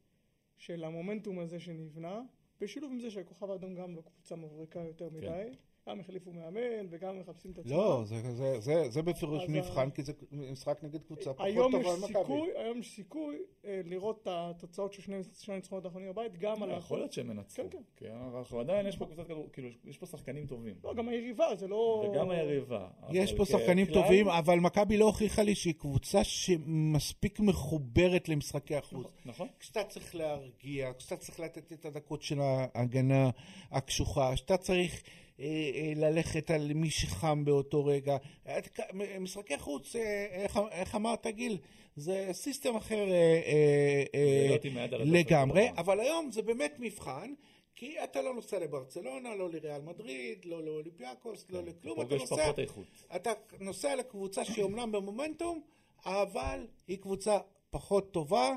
[0.57, 2.23] של המומנטום הזה שנבנה,
[2.61, 5.51] בשילוב עם זה שהכוכב האדום גם לא קבוצה מבריקה יותר מדי,
[5.89, 7.73] גם החליפו מאמן וגם מחפשים את עצמם.
[7.73, 12.33] לא, זה- זה- זה- זה בפירוש מבחן, כי זה משחק נגד קבוצה פחות טובה ממכבי.
[12.57, 15.15] היום יש סיכוי אה, לראות את התוצאות של שני
[15.49, 17.63] הניצחונות האחרונים בבית, גם על יכול להיות שהם ינצחו.
[17.63, 17.79] כן, כן.
[17.97, 18.05] כי
[18.39, 20.75] אנחנו עדיין, יש פה קבוצת כדור, כאילו, יש פה שחקנים טובים.
[20.85, 22.09] לא, גם היריבה, זה לא...
[22.13, 22.89] וגם היריבה.
[23.11, 28.75] יש פה שחקנים ככלל, טובים, אבל מכבי לא הוכיחה לי שהיא קבוצה שמספיק מחוברת למשחקי
[28.77, 29.07] החוץ.
[29.25, 29.49] נכון.
[29.61, 33.31] כשאתה צריך להרגיע, כשאתה צריך לתת את הדקות של ההגנה
[33.71, 35.03] הקשוחה, כשאתה צריך
[35.97, 38.17] ללכת על מי שחם באותו רגע.
[39.21, 41.59] משחקי חוץ, אה, איך, אמרת גיל?
[41.97, 45.69] זה סיסטם אחר אה, אה, אה, לגמרי.
[45.77, 47.35] אבל היום זה באמת מבחן.
[47.75, 52.51] כי אתה לא נוסע לברצלונה, לא לריאל מדריד, לא לאולימפיאקוס, לא לכלום, אתה נוסע.
[53.17, 55.61] אתה נוסע לקבוצה שהיא אומנם במומנטום,
[56.05, 57.39] אבל היא קבוצה
[57.71, 58.57] פחות טובה.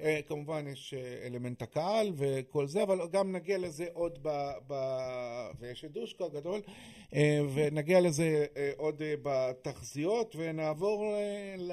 [0.00, 4.28] אה, כמובן יש אה, אלמנט הקהל וכל זה, אבל גם נגיע לזה עוד ב...
[4.66, 4.74] ב...
[5.58, 6.60] ויש את דושקו הגדול,
[7.14, 11.14] אה, ונגיע לזה עוד בתחזיות, ונעבור
[11.58, 11.72] ל...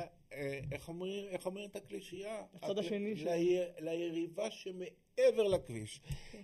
[0.72, 2.42] איך אומרים, איך אומרים את הקלישייה?
[2.56, 3.90] הצד השני של- ל...
[3.90, 6.02] ליריבה שמעבר לכביש.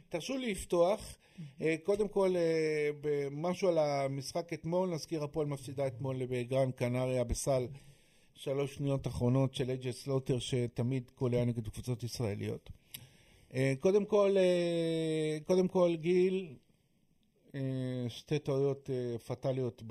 [0.10, 1.18] תרשו לי לפתוח,
[1.84, 2.36] קודם כל
[3.02, 7.68] במשהו על המשחק אתמול, נזכיר הפועל מפסידה אתמול בגרן קנריה בסל
[8.44, 12.70] שלוש שניות אחרונות של אג'ה סלוטר שתמיד קולע נגד קבוצות ישראליות.
[13.54, 16.48] אה, קודם כל, אה, קודם כל גיל,
[17.56, 17.62] אה,
[18.10, 18.90] שתי טעויות
[19.28, 19.84] פטאליות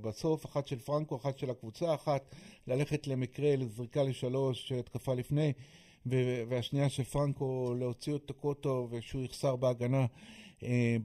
[0.00, 2.34] בסוף, אחת של פרנקו, אחת של הקבוצה, אחת
[2.66, 5.52] ללכת למקרה, לזריקה לשלוש, התקפה לפני,
[6.48, 10.06] והשנייה של פרנקו להוציא את קוטו ושהוא יחסר בהגנה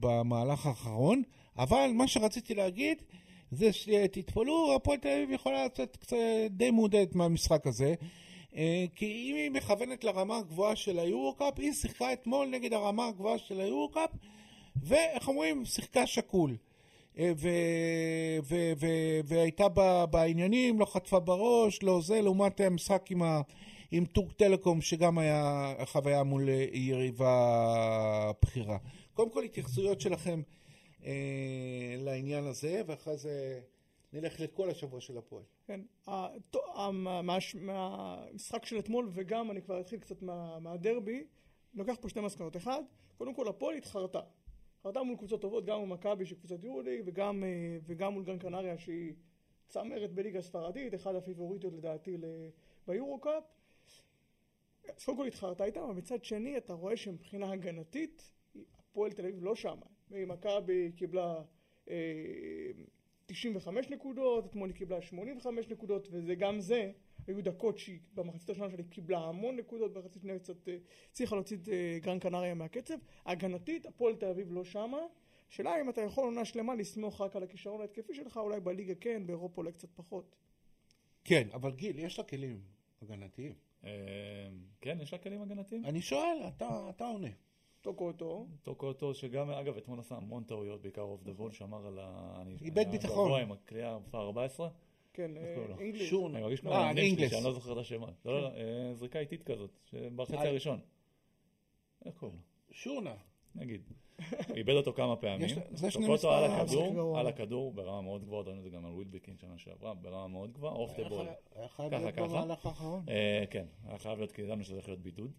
[0.00, 1.22] במהלך האחרון.
[1.58, 3.02] אבל מה שרציתי להגיד
[3.50, 6.16] זה שתתפלאו, הפועל תל אביב יכולה לצאת קצת
[6.50, 7.94] די מעודדת מהמשחק הזה.
[8.56, 13.38] אה, כי אם היא מכוונת לרמה הגבוהה של היורו-קאפ, היא שיחקה אתמול נגד הרמה הגבוהה
[13.38, 14.10] של היורו-קאפ,
[14.82, 16.56] ואיך אומרים, שיחקה שקול.
[17.18, 23.22] אה, ו- ו- ו- והייתה ב- בעניינים, לא חטפה בראש, לא זה, לעומת המשחק עם,
[23.22, 23.40] ה-
[23.90, 28.76] עם טורק טלקום, שגם היה חוויה מול אה, יריבה בכירה.
[29.14, 30.42] קודם כל, התייחסויות שלכם
[31.04, 33.60] אה, לעניין הזה, ואחרי זה
[34.12, 35.42] נלך לכל השבוע של הפועל.
[35.66, 41.24] כן, ה- טו- המ- מהש- מהמשחק של אתמול וגם אני כבר אתחיל קצת מה- מהדרבי,
[41.74, 42.56] לוקח פה שתי מסקנות.
[42.56, 42.82] אחד,
[43.18, 44.20] קודם כל הפועל התחרתה.
[44.76, 47.48] התחרתה מול קבוצות טובות, גם מול מכבי שהיא קבוצת יורוליג וגם, אה,
[47.86, 49.12] וגם מול גרן קנריה שהיא
[49.68, 52.48] צמרת בליגה הספרדית, אחד הפיבוריטיות לדעתי ל-
[52.86, 53.42] ביורו קאפ.
[54.96, 58.30] אז קודם כל התחרת איתם, אבל מצד שני אתה רואה שמבחינה הגנתית,
[58.78, 59.86] הפועל תל אביב לא שמה.
[60.10, 61.42] מכבי קיבלה
[61.90, 61.94] אה,
[63.26, 66.90] 95 נקודות, אתמול היא קיבלה 85 נקודות, וזה גם זה,
[67.26, 70.76] היו דקות שהיא במחצית השנה שלי קיבלה המון נקודות, במחצית שנייה קצת אה,
[71.10, 72.94] הצליחה להוציא את אה, גרן קנריה מהקצב.
[73.26, 74.98] הגנתית, הפועל תל אביב לא שמה.
[75.50, 79.26] השאלה אם אתה יכול עונה שלמה לסמוך רק על הכישרון ההתקפי שלך, אולי בליגה כן,
[79.26, 80.36] באירופה אולי קצת פחות.
[81.24, 82.60] כן, אבל גיל, יש לה כלים
[83.02, 83.54] הגנתיים.
[83.84, 83.90] אה,
[84.80, 85.84] כן, יש לה כלים הגנתיים?
[85.84, 87.28] אני שואל, אתה, אתה עונה.
[87.88, 88.46] תוקו אותו.
[88.62, 92.42] טוקוטו, שגם, אגב, אתמול עשה המון טעויות, בעיקר אוף דה בול, שמר על ה...
[92.60, 93.40] איבד ביטחון.
[93.40, 94.68] עם הקליעה מספר 14.
[95.12, 95.64] כן, אה?
[95.78, 96.10] אינגליש.
[96.10, 96.30] שור.
[96.30, 97.30] אני מרגיש כמו אה, אינגלס.
[97.30, 98.10] שאני לא זוכר את השמות.
[98.24, 100.48] לא, לא, אה, זריקה איטית כזאת, שבחצי אה.
[100.48, 100.80] הראשון.
[102.04, 102.74] איך קוראים לו?
[102.74, 103.14] שורנה.
[103.54, 103.82] נגיד.
[104.56, 105.48] איבד אותו כמה פעמים.
[105.92, 107.18] טוקוטו על הכדור.
[107.18, 110.52] על הכדור, ברמה מאוד גבוהה, ראינו את זה גם על ווילבקין שנה שעברה, ברמה מאוד
[110.52, 111.26] גבוהה, אוף דה בול.
[111.54, 112.14] היה חייב להיות.
[112.14, 113.04] במהלך האחרון.
[113.50, 115.32] כן, היה חייב להיות, כי ידענו שזה הולך להיות בידוד.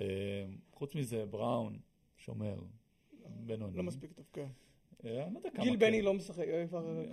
[0.00, 1.78] אה, חוץ מזה, בראון,
[2.16, 2.58] שומר,
[3.26, 3.76] בינוני.
[3.76, 4.46] לא מספיק טוב, כן.
[5.04, 5.64] אה, אני לא יודע כמה...
[5.64, 5.76] גיל.
[5.76, 6.64] בני לא משחק, אה,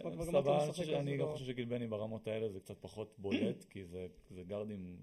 [0.02, 0.66] גמרתי סבבה,
[1.00, 4.44] אני גם לא- חושב שגיל בני ברמות האלה זה קצת פחות בולט, כי זה זה
[4.44, 4.98] גארדים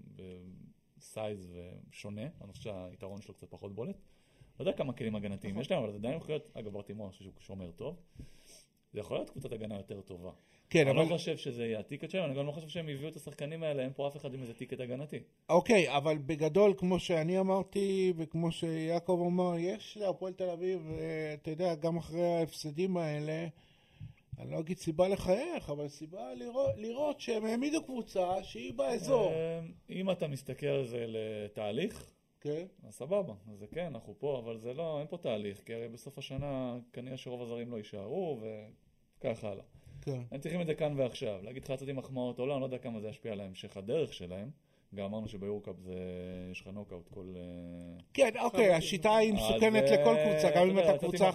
[0.97, 1.51] בסייז
[1.89, 3.95] ושונה, אני חושב שהיתרון שלו קצת פחות בולט.
[4.59, 7.11] לא יודע כמה כלים הגנתיים יש להם, אבל זה עדיין יכול להיות, אגב ברטימור, אני
[7.11, 7.95] חושב שהוא שומר טוב.
[8.93, 10.31] זה יכול להיות קבוצת הגנה יותר טובה.
[10.73, 11.17] כן, אני לא אבל...
[11.17, 13.91] חושב שזה יהיה הטיקט שלהם, אני גם לא חושב שהם הביאו את השחקנים האלה, אין
[13.95, 15.19] פה אף אחד עם איזה טיקט הגנתי.
[15.49, 21.51] אוקיי, אבל בגדול, כמו שאני אמרתי, וכמו שיעקב אמר, יש להפועל תל אביב, אה, אתה
[21.51, 23.47] יודע, גם אחרי ההפסדים האלה,
[24.39, 29.31] אני לא אגיד סיבה לחייך, אבל סיבה לראות, לראות שהם העמידו קבוצה שהיא באזור.
[29.31, 29.59] אה,
[29.89, 32.65] אם אתה מסתכל על זה לתהליך, כן?
[32.87, 36.17] אז סבבה, זה כן, אנחנו פה, אבל זה לא, אין פה תהליך, כי הרי בסוף
[36.17, 38.39] השנה כנראה שרוב הזרים לא יישארו,
[39.19, 39.72] וככה הלאה.
[40.03, 40.21] כן.
[40.31, 41.39] הם צריכים את זה כאן ועכשיו.
[41.43, 43.77] להגיד לך לצאת עם מחמאות או לא, אני לא יודע כמה זה ישפיע על המשך
[43.77, 44.49] הדרך שלהם.
[44.95, 45.95] גם אמרנו שביורקאפ זה,
[46.51, 47.33] יש לך נוקאוט כל...
[47.35, 47.41] אה,
[48.13, 51.29] כן, אוקיי, השיטה היא מסוכנת אז, לכל אה, קבוצה, גם אם אתה קבוצה.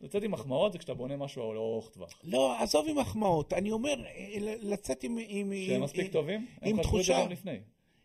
[0.00, 2.20] לצאת עם מחמאות זה כשאתה בונה משהו לאורך טווח.
[2.24, 5.18] לא, עזוב עם מחמאות, אני אומר, אה, לצאת עם...
[5.66, 6.46] שהם מספיק טובים?
[6.62, 7.60] עם הם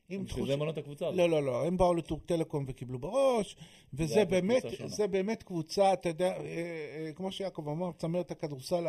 [0.08, 0.16] תחושה-.
[0.16, 0.48] עם בשביל תחושה...
[0.48, 1.18] זה הם בנו את הקבוצה הזאת.
[1.18, 3.56] לא, לא, לא, הם באו לטורק טלקום וקיבלו בראש,
[3.94, 4.64] וזה באמת.
[4.86, 8.86] זה באמת קבוצה, אתה יודע, אה, אה, כמו שיעקב אמר, צמרת הכדורסל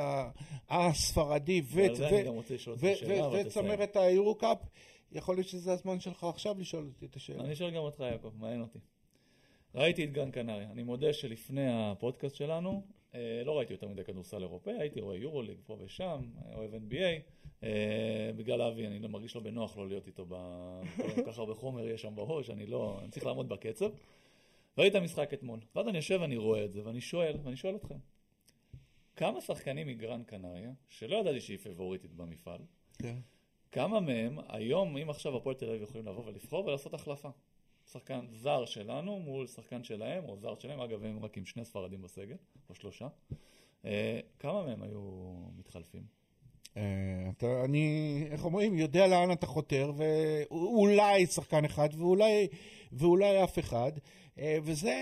[0.68, 1.62] הספרדי.
[3.32, 4.58] וצמרת היורו-קאפ,
[5.12, 7.44] יכול להיות שזה הזמן שלך עכשיו לשאול אותי את השאלה.
[7.44, 8.78] אני אשאל גם אותך, יעקב, מעניין אותי.
[9.74, 10.70] ראיתי את גן קנריה.
[10.70, 12.82] אני מודה שלפני הפודקאסט שלנו,
[13.44, 17.20] לא ראיתי יותר מדי כדורסל אירופאי, הייתי רואה יורוליג פה ושם, אה, אוהב NBA.
[17.62, 20.26] אה, בגלל אבי, אני לא מרגיש לא בנוח לא להיות איתו,
[20.96, 23.90] כל כך הרבה חומר יש שם בראש, אני לא, אני צריך לעמוד בקצב.
[24.78, 25.60] ראיתי את המשחק אתמול.
[25.74, 27.98] ואז אני יושב ואני רואה את זה, ואני שואל, ואני שואל אתכם,
[29.16, 32.60] כמה שחקנים מגרן קנריה, שלא ידעתי שהיא פבוריטית במפעל,
[32.98, 33.16] כן.
[33.72, 37.28] כמה מהם, היום, אם עכשיו הפועל תל אביב יכולים לבוא ולבחור ולעשות החלפה.
[37.92, 42.02] שחקן זר שלנו מול שחקן שלהם, או זר שלהם, אגב, הם רק עם שני ספרדים
[42.02, 42.36] בסגל,
[42.70, 43.08] או שלושה.
[43.84, 45.00] אה, כמה מהם היו
[45.58, 46.02] מתחלפים?
[46.76, 46.82] אה,
[47.36, 52.48] אתה, אני, איך אומרים, יודע לאן אתה חותר, ואולי שחקן אחד, ואולי,
[52.92, 53.92] ואולי אף אחד.
[54.38, 54.94] אה, וזה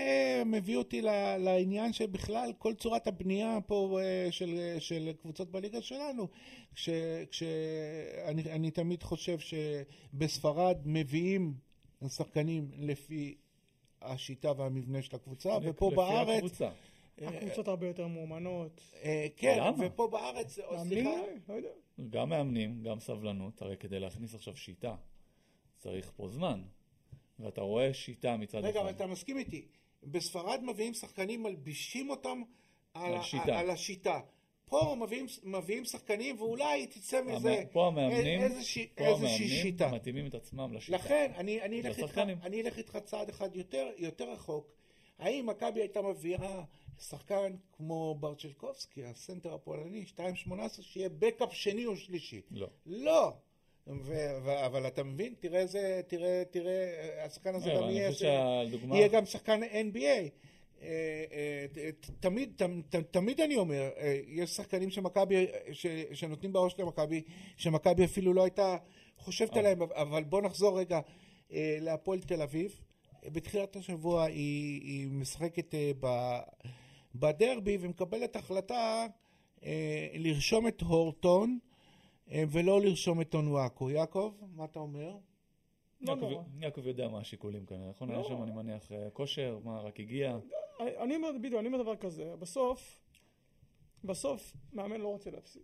[0.45, 1.01] מביא אותי
[1.39, 3.99] לעניין שבכלל כל צורת הבנייה פה
[4.31, 6.27] של, של קבוצות בליגה שלנו,
[6.75, 6.89] כש,
[7.31, 11.66] כשאני אני תמיד חושב שבספרד מביאים
[12.07, 13.37] שחקנים לפי
[14.01, 16.69] השיטה והמבנה של הקבוצה, ופה בארץ, הקבוצה.
[17.21, 18.81] הקבוצות הרבה יותר מאומנות.
[19.03, 19.63] אה, כן?
[19.79, 21.05] ופה בארץ, מאמנים?
[21.49, 21.69] לא יודע.
[22.09, 24.95] גם מאמנים, גם סבלנות, הרי כדי להכניס עכשיו שיטה,
[25.77, 26.61] צריך פה זמן.
[27.39, 28.95] ואתה רואה שיטה מצד רגע, אבל אחד.
[28.95, 29.65] אתה מסכים איתי.
[30.03, 32.41] בספרד מביאים שחקנים, מלבישים אותם.
[32.93, 34.19] על השיטה.
[34.69, 39.87] פה מביאים, מביאים שחקנים, ואולי תצא מזה פה המאמנים, איזושהי, פה איזושהי המאמנים שיטה.
[39.87, 40.97] מתאימים את עצמם לשיטה.
[40.97, 42.21] לכן, אני, אני, אלך איתך.
[42.43, 44.71] אני אלך איתך צעד אחד יותר, יותר רחוק.
[45.19, 46.63] האם מכבי הייתה מביאה
[46.99, 50.05] שחקן כמו ברצ'לקובסקי, הסנטר הפולני,
[50.47, 50.51] 2.18,
[50.81, 52.41] שיהיה בקאפ שני או שלישי?
[52.51, 52.67] לא.
[52.85, 53.33] לא.
[53.87, 55.33] ו- ו- אבל אתה מבין?
[55.39, 58.11] תראה איזה, תראה, תראה, השחקן הזה לא, גם יהיה...
[58.91, 60.29] יהיה גם שחקן NBA.
[60.81, 61.25] אה,
[61.77, 65.45] אה, תמיד, ת- ת- תמיד אני אומר, אה, יש שחקנים שמכבי,
[66.13, 67.21] שנותנים בראש למכבי,
[67.57, 68.77] שמכבי אפילו לא הייתה
[69.17, 69.59] חושבת אה.
[69.59, 70.99] עליהם, אבל בוא נחזור רגע
[71.81, 72.81] להפועל תל אביב.
[73.25, 75.73] בתחילת השבוע היא, היא משחקת
[77.15, 79.05] בדרבי ומקבלת החלטה
[80.13, 81.59] לרשום את הורטון
[82.31, 83.89] ולא לרשום את אונואקו.
[83.89, 85.17] יעקב, מה אתה אומר?
[86.01, 86.61] לא יעקב-.
[86.61, 88.09] יעקב יודע מה השיקולים כאן, נכון?
[88.09, 88.27] היה לא.
[88.27, 90.37] שם, אני מניח, כושר, מה, רק הגיע?
[90.79, 93.01] אני אומר, בדיוק, אני אומר דבר כזה, בסוף,
[94.03, 95.63] בסוף, מאמן לא רוצה להפסיד.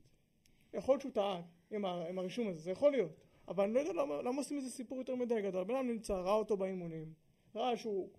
[0.73, 3.11] יכול להיות שהוא טעה עם, הרישום הזה, זה יכול להיות.
[3.47, 5.61] אבל אני לא יודע למה, למה עושים איזה סיפור יותר מדי גדול.
[5.61, 7.13] הבן אדם נמצא, ראה אותו באימונים,
[7.55, 8.09] ראה שהוא...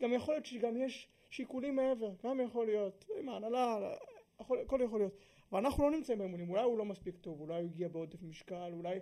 [0.00, 3.04] גם יכול להיות שגם יש שיקולים מעבר, גם יכול להיות.
[3.18, 3.94] עם ההנהלה,
[4.38, 5.12] הכל יכול להיות.
[5.52, 8.70] אבל אנחנו לא נמצאים באימונים, אולי הוא לא מספיק טוב, אולי הוא הגיע בעודף משקל,
[8.72, 8.98] אולי,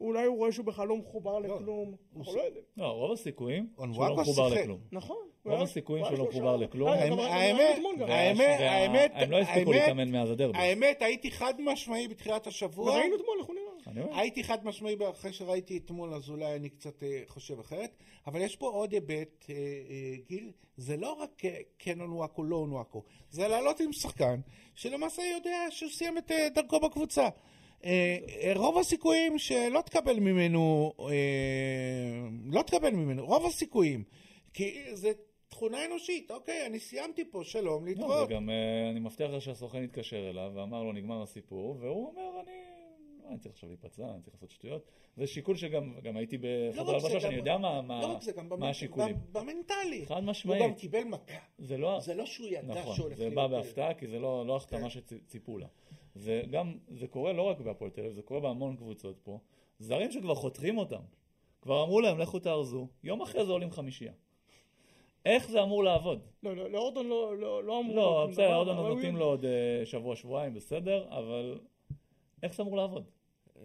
[0.00, 1.94] אולי הוא רואה שהוא בכלל לא מחובר לכלום.
[2.16, 2.64] אנחנו לא יודעים.
[2.76, 4.48] לא, רוב הסיכויים שהוא לא מחובר.
[4.48, 4.80] לכלום.
[4.92, 5.29] נכון.
[5.44, 6.88] רוב הסיכויים שהוא לא מחובר לכלום.
[6.88, 8.02] אה, האמת- ראינו
[8.62, 10.58] האמת- הם לא הספיקו להתאמן מאז הדרבי.
[10.58, 12.90] האמת, הייתי חד משמעי בתחילת השבוע.
[12.92, 13.54] וראינו אתמול הוא
[13.94, 14.18] נראה.
[14.20, 17.90] הייתי חד משמעי אחרי שראיתי אתמול, אז אולי אני קצת אה, חושב אחרת.
[18.26, 19.60] אבל יש פה עוד היבט, אה, אה,
[20.28, 23.02] גיל, זה לא רק אה, כן אונוואקו, לא אונוואקו.
[23.30, 24.40] זה לעלות עם שחקן
[24.74, 27.28] שלמעשה יודע שהוא סיים את אה, דרכו בקבוצה.
[27.84, 31.04] אה, אה, רוב הסיכויים שלא תקבל ממנו, אה,
[32.46, 34.04] לא תקבל ממנו, רוב הסיכויים.
[34.54, 35.12] כי זה
[35.50, 38.28] תכונה אנושית, אוקיי, אני סיימתי פה, שלום, לא, להתראות.
[38.28, 42.52] וגם אה, אני מבטיח לך שהסוכן התקשר אליו ואמר לו נגמר הסיפור, והוא אומר אני...
[43.22, 44.84] לא, אני צריך עכשיו להיפצע, אני צריך לעשות שטויות.
[45.16, 48.32] זה שיקול שגם גם הייתי לא בחדר זה, הלבשה שאני יודע מה- לא זה,
[48.68, 49.16] השיקולים.
[49.32, 50.06] במנטלי.
[50.06, 50.62] חד הוא משמעית.
[50.62, 51.38] גם קיבל מכה.
[51.58, 52.00] זה לא...
[52.00, 53.34] זה לא שהוא ידע נכון, שהולך זה להיות...
[53.34, 54.88] בא בהפתעה כי זה לא, לא החתמה כן.
[54.90, 55.66] שציפו לה.
[56.14, 59.38] זה גם, זה קורה לא רק בהפועל תל אביב, זה קורה בהמון קבוצות פה.
[59.78, 61.00] זרים שכבר חותכים אותם,
[61.62, 64.12] כבר אמרו להם לכו תארזו, יום אחרי זה עולים חמישייה.
[65.26, 66.20] איך זה אמור לעבוד?
[66.42, 67.96] לא, לא, לאורדון לא, לא, לא אמרו...
[67.96, 71.58] לא, שום בסדר, דבר, עוד נותנים לו עוד אה, שבוע, שבועיים, בסדר, אבל
[72.42, 73.04] איך זה אמור לעבוד?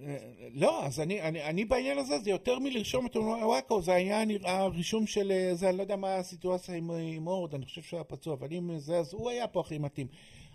[0.01, 0.17] אה,
[0.53, 5.07] לא, אז אני, אני, אני בעניין הזה, זה יותר מלרשום את וואקו, זה היה הרישום
[5.07, 8.03] של, אה, זה, אני לא יודע מה הסיטואציה עם, עם אורד, אני חושב שהוא היה
[8.03, 10.07] פצוע, אבל אם זה, אז הוא היה פה הכי מתאים.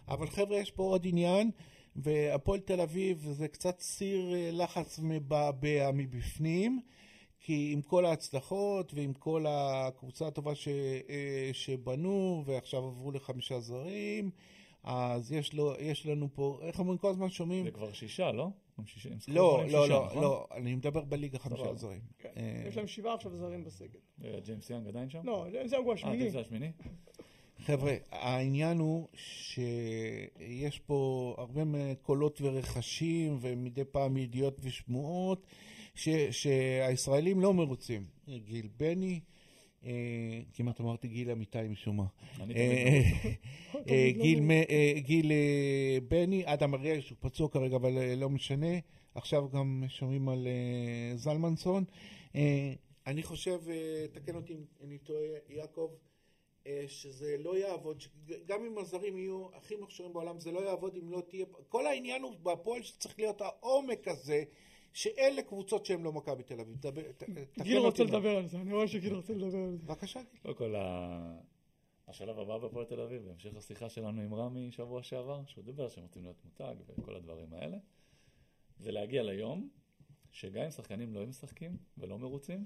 [0.09, 1.51] אבל חבר'ה, יש פה עוד עניין,
[1.97, 6.81] והפועל תל אביב זה קצת סיר לחץ מבעבע מבפנים,
[7.40, 14.31] כי עם כל ההצלחות ועם כל הקבוצה הטובה ש, אה, שבנו, ועכשיו עברו לחמישה זרים,
[14.85, 17.64] אז יש, לו, יש לנו פה, איך אומרים כל הזמן שומעים?
[17.64, 18.48] זה כבר שישה, לא?
[18.87, 20.22] שישה- לא, לא, שישה, לא, נכון?
[20.22, 21.74] לא, אני מדבר בליגה חמישה.
[21.74, 22.00] זרים.
[22.18, 23.98] כן, אה, יש להם שבעה עכשיו זרים בסגל.
[24.24, 25.20] אה, ג'יימס יאנג עדיין שם?
[25.24, 26.16] לא, זה הוא אה, השמיני.
[26.16, 26.70] ג'יימס זה השמיני?
[27.59, 31.61] חבר'ה, העניין הוא שיש פה הרבה
[32.03, 35.46] קולות ורכשים ומדי פעם ידיעות ושמועות
[35.94, 38.05] ש, שהישראלים לא מרוצים.
[38.29, 39.20] גיל בני,
[39.85, 42.05] אה, כמעט אמרתי גיל אמיתי משום מה.
[42.05, 42.57] אה, תמיד
[43.88, 48.79] אה, גיל, אה, גיל אה, בני, אדם אריאל שהוא פצוע כרגע אבל לא משנה,
[49.14, 51.85] עכשיו גם שומעים על אה, זלמנסון.
[52.35, 52.72] אה,
[53.07, 55.90] אני חושב, אה, תקן אותי אם אני טועה, יעקב,
[56.87, 58.03] שזה לא יעבוד,
[58.46, 62.22] גם אם הזרים יהיו הכי מוכשרים בעולם, זה לא יעבוד אם לא תהיה, כל העניין
[62.22, 64.44] הוא בהפועל שצריך להיות העומק הזה,
[64.92, 66.76] שאלה קבוצות שהן לא מכבי תל אביב.
[66.81, 69.76] דבר- ת- תקן גיל רוצה אם- לדבר על זה, אני רואה שגיל רוצה לדבר על
[69.76, 69.85] זה.
[69.87, 70.40] בבקשה, גיל.
[70.42, 70.74] קודם כל,
[72.09, 76.05] השלב הבא בהפועל תל אביב, בהמשך השיחה שלנו עם רמי שבוע שעבר, שהוא דיבר שהם
[76.05, 77.76] רוצים להיות מותג וכל הדברים האלה,
[78.79, 79.68] זה להגיע ליום
[80.31, 82.64] שגם אם שחקנים לא היו משחקים ולא מרוצים,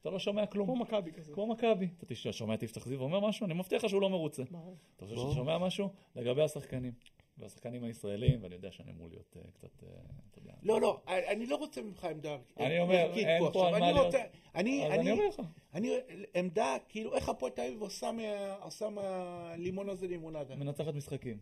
[0.00, 0.82] אתה לא שומע כמו כלום.
[0.82, 1.32] מכבי כזה.
[1.34, 1.88] כמו מכבי.
[2.04, 4.42] אתה שומע את יפתח זיו אומר משהו, אני מבטיח לך שהוא לא מרוצה.
[4.50, 4.76] ברור.
[4.96, 5.16] אתה חושב.
[5.16, 5.88] שאתה שומע משהו?
[6.16, 6.92] לגבי השחקנים.
[7.38, 9.88] והשחקנים הישראלים, ואני יודע שאני אמור להיות אה, קצת, אה,
[10.30, 10.52] אתה יודע.
[10.62, 13.66] לא, לא, אני לא רוצה ממך עמדה אני אומר, אין פה.
[13.68, 14.14] על מה להיות.
[14.54, 15.42] אני, אני, אני אומר לך.
[15.74, 15.90] אני,
[16.34, 20.56] עמדה, כאילו, איך הפועל תל אביב עושה מה- עושה מהלימון הזה לימונדה?
[20.56, 21.38] מנצחת משחקים.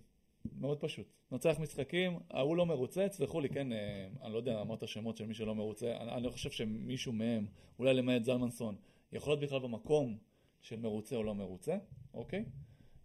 [0.58, 1.06] מאוד פשוט.
[1.32, 3.78] נצח משחקים, ההוא לא מרוצה, תסלחו לי, כן, אה,
[4.22, 7.46] אני לא יודע, אמרת שמות של מי שלא מרוצה, אני, אני לא חושב שמישהו מהם,
[7.78, 8.76] אולי למעט זלמנסון,
[9.12, 10.16] יכול להיות בכלל במקום
[10.60, 11.76] של מרוצה או לא מרוצה,
[12.14, 12.44] אוקיי?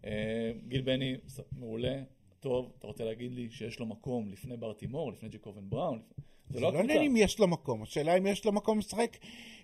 [0.04, 1.16] אה, גיל בני,
[1.58, 2.02] מעולה,
[2.40, 5.98] טוב, אתה רוצה להגיד לי שיש לו מקום לפני בר תימור, לפני ג'קובן בראון?
[5.98, 6.94] לפני- זה זה לא לא הקבוצה.
[6.94, 9.16] עניין אם יש לו מקום, השאלה אם יש לו מקום לשחק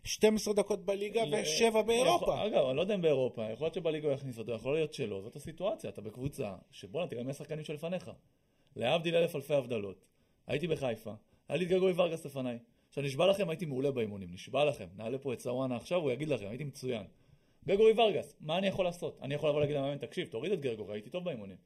[0.04, 2.24] 12 דקות בליגה ל- ושבע באירופה.
[2.24, 4.94] יכול- אגב, אני לא יודע אם באירופה, יכול להיות שבליגה הוא יכניס אותו, יכול להיות
[4.94, 8.10] שלא, זאת הסיטואציה, אתה בקבוצה, שבואנה, תראה מי השחקנים שלפניך.
[8.76, 10.04] להבדיל אלף אלפי הבדלות.
[10.46, 11.12] הייתי בחיפה,
[11.48, 12.58] היה לי את גגוי ורגס לפניי.
[12.88, 14.86] עכשיו, נשבע לכם, הייתי מעולה באימונים, נשבע לכם.
[14.96, 17.04] נעלה פה את סוואנה עכשיו, הוא יגיד לכם, הייתי מצוין.
[17.66, 19.18] גרגורי ורגס, מה אני יכול לעשות?
[19.22, 21.56] אני יכול לבוא להגיד למאמן, תקשיב, תוריד את גרגורי, הייתי טוב באימונים.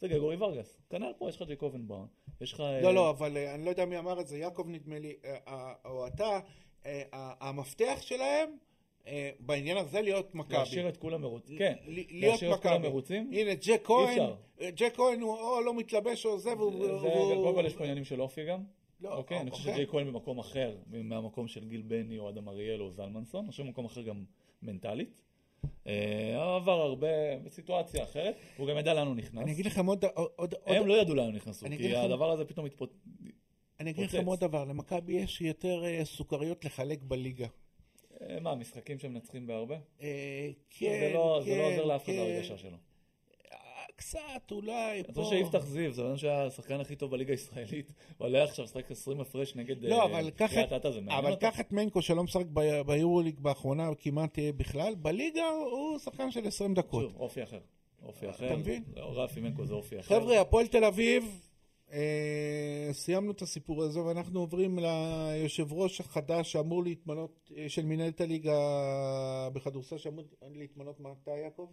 [0.00, 0.80] זה גרגורי ורגס.
[0.90, 2.06] כנ"ל פה, יש לך ג'קובן בראון,
[2.40, 2.62] יש לך...
[2.82, 5.36] לא, לא, אבל אה, אני לא יודע מי אמר את זה, יעקב נדמה לי, אה,
[5.48, 6.40] אה, או אתה,
[6.86, 7.02] אה,
[7.40, 8.56] המפתח שלהם
[9.06, 10.54] אה, בעניין הזה להיות מכבי.
[10.58, 11.58] להשאיר את כולם מרוצים.
[11.58, 12.88] כן, להיות להשאיר את כולם מכבי.
[12.88, 13.30] מרוצים.
[13.32, 14.18] הנה, ג'ק כהן.
[14.60, 16.38] אה, ג'ק כהן הוא או לא מתלבש או.
[16.38, 17.00] זה, והוא-
[17.42, 18.64] קודם כל יש פה עניינים של אופי גם.
[19.00, 19.74] לא, אוקיי, אני חושב אוקיי.
[19.74, 23.62] שג'יי כהן במקום אחר, מהמקום של גיל בני או אדם אריאל או זלמנסון, אני חושב
[23.62, 24.24] במקום אחר גם
[24.62, 25.22] מנטלית.
[25.86, 27.08] אה, עבר הרבה
[27.44, 29.42] בסיטואציה אחרת, הוא גם ידע לאן הוא נכנס.
[29.42, 30.04] אני אגיד לכם עוד...
[30.14, 32.94] עוד- עוד הם לא ידעו לאן הם נכנסו, כי לכם- הדבר הזה פתאום התפוצץ.
[33.80, 34.04] אני אגיד.
[34.04, 37.46] לכם עוד דבר, למכבי יש יותר אה, סוכריות לחלק בליגה.
[38.20, 39.76] אה, מה, משחקים שמנצחים בהרבה?
[40.00, 40.06] זה
[40.70, 42.18] כן, לא זה כן, לא עוזר לאף אחד כן.
[42.18, 42.76] בהרגשה שלו.
[44.00, 45.22] קצת אולי פה...
[45.22, 49.20] חושב שיפתח זיו, זה שהיה השחקן הכי טוב בליגה הישראלית, הוא עולה עכשיו לשחק 20
[49.20, 51.34] הפרש נגד לא, אה, אבל קח את- זה אבל?
[51.36, 52.46] קח את מנקו שלא משחק
[52.86, 57.02] ביורוליג באחרונה כמעט אה, בכלל, בליגה הוא שחקן של 20 דקות.
[57.02, 57.60] שוב, אופי אחר.
[58.02, 58.46] אופי אחר.
[58.46, 58.84] אתה מבין?
[58.96, 60.20] לא, רפי מנקו זה אופי אחר.
[60.20, 61.40] חבר'ה, הפועל תל אביב,
[61.92, 68.58] אה, סיימנו את הסיפור הזה ואנחנו עוברים ליושב ראש החדש שאמור להתמנות, של מנהלת הליגה
[69.52, 71.68] בכדורסל, שאמור להתמנות מתי, יעקב?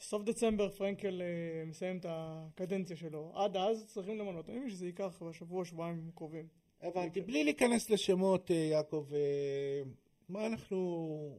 [0.00, 3.32] סוף דצמבר פרנקל אה, מסיים את הקדנציה שלו.
[3.34, 4.48] עד אז צריכים למנות.
[4.48, 6.46] אני מבין שזה ייקח בשבוע, שבועיים קרובים.
[6.82, 7.20] הבנתי.
[7.20, 9.82] בלי להיכנס לשמות, אה, יעקב, אה,
[10.28, 11.38] מה אנחנו,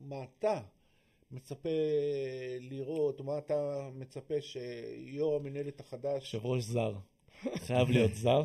[0.00, 0.60] מה אתה
[1.30, 1.68] מצפה
[2.60, 6.34] לראות, מה אתה מצפה שיו"ר המנהלת החדש...
[6.34, 6.94] יושב ראש זר.
[7.54, 8.42] חייב להיות זר,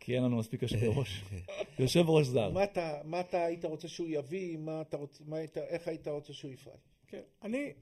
[0.00, 1.24] כי אין לנו מספיק יושבי ראש.
[1.78, 2.50] יושב ראש זר.
[2.50, 6.08] מה אתה, מה אתה היית רוצה שהוא יביא, מה אתה רוצה, מה היית, איך היית
[6.08, 6.76] רוצה שהוא יפעל?
[7.08, 7.20] כן.
[7.42, 7.72] אני,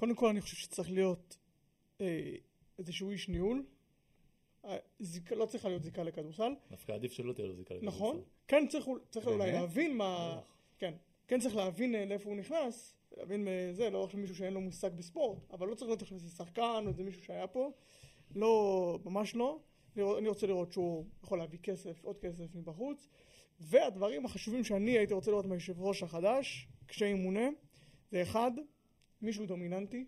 [0.00, 1.36] קודם כל אני חושב שצריך להיות
[2.00, 2.34] אה,
[2.78, 3.64] איזשהו איש ניהול.
[4.64, 6.52] אה, זיקה, לא צריכה להיות זיקה לכדורסל.
[6.70, 7.96] דווקא עדיף שלא תהיה לו זיקה לכדורסל.
[7.96, 8.22] נכון.
[8.48, 9.52] כן צריך, צריך אולי?
[9.52, 10.36] להבין מה...
[10.36, 10.54] בטח.
[10.78, 10.94] כן.
[11.28, 12.94] כן צריך להבין אה, לאיפה הוא נכנס.
[13.16, 15.38] להבין אה, זה, לא עכשיו מישהו שאין לו מושג בספורט.
[15.50, 17.72] אבל לא צריך להיות עכשיו איזה שחקן או איזה מישהו שהיה פה.
[18.34, 19.58] לא, ממש לא.
[19.96, 23.08] אני רוצה לראות שהוא יכול להביא כסף, עוד כסף מבחוץ.
[23.60, 27.48] והדברים החשובים שאני הייתי רוצה לראות מהיושב ראש החדש, כשימונה,
[28.10, 28.50] זה אחד,
[29.22, 30.04] מישהו דומיננטי,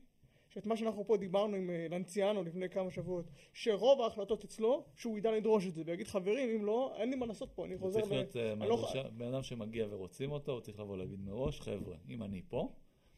[0.48, 5.18] שאת מה שאנחנו פה דיברנו עם אה, לנציאנו לפני כמה שבועות, שרוב ההחלטות אצלו, שהוא
[5.18, 7.80] ידע לדרוש את זה, ויגיד חברים, אם לא, אין לי מה לעשות פה, אני הוא
[7.80, 11.60] חוזר צריך להיות אה, לא בן אדם שמגיע ורוצים אותו, הוא צריך לבוא להגיד מראש,
[11.60, 12.72] חבר'ה, אם אני פה,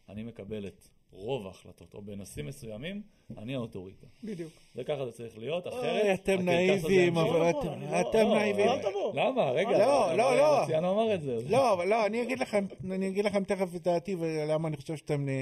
[0.08, 3.02] אני מקבל את רוב ההחלטות, או בנושאים מסוימים,
[3.38, 4.06] אני האוטוריטה.
[4.24, 4.52] בדיוק.
[4.74, 6.02] זה ככה זה צריך להיות, אחרת...
[6.04, 7.12] אוי, אתם ימשיך.
[7.12, 9.12] אבל לא אתם- לא- לא, תבוא.
[9.14, 9.50] למה?
[9.50, 9.70] רגע.
[9.70, 10.58] לא, לא, לא.
[10.60, 11.38] מרציאנו אמר את זה.
[11.50, 14.96] לא, אבל לא, אני אגיד לכם, אני אגיד לכם תכף את דעתי ולמה אני חושב
[14.96, 15.34] שאתם אה,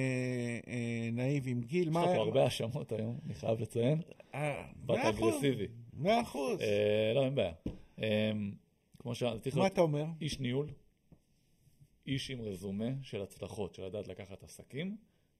[0.72, 1.60] אה, נאיבים.
[1.60, 2.00] גיל, יש מה...
[2.04, 4.00] לך פה הרבה האשמות היום, אני חייב לציין.
[4.34, 5.66] אה, באת מאה אחוז, אגרסיבי.
[5.94, 6.60] מאה אחוז.
[6.60, 7.52] אה, לא, אין בעיה.
[8.02, 8.32] אה,
[8.98, 9.22] כמו ש...
[9.56, 10.04] מה אתה אומר?
[10.20, 10.66] איש ניהול,
[12.06, 14.96] איש עם רזומה של הצלחות, של לדעת לקחת עסקים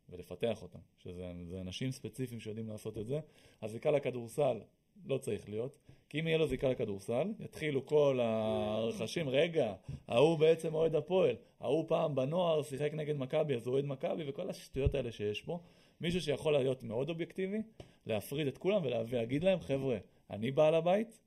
[0.08, 3.20] ולפתח אותם, שזה זה אנשים ספציפיים שיודעים לעשות את זה.
[3.62, 4.60] הזיקה לכדורסל
[5.06, 9.74] לא צריך להיות, כי אם יהיה לו זיקה לכדורסל, יתחילו כל הרכשים, רגע,
[10.08, 14.50] ההוא בעצם אוהד הפועל, ההוא פעם בנוער שיחק נגד מכבי, אז הוא אוהד מכבי, וכל
[14.50, 15.60] השטויות האלה שיש פה.
[16.00, 17.58] מישהו שיכול להיות מאוד אובייקטיבי,
[18.06, 19.98] להפריד את כולם ולהגיד להם, חבר'ה,
[20.30, 21.20] אני בעל הבית,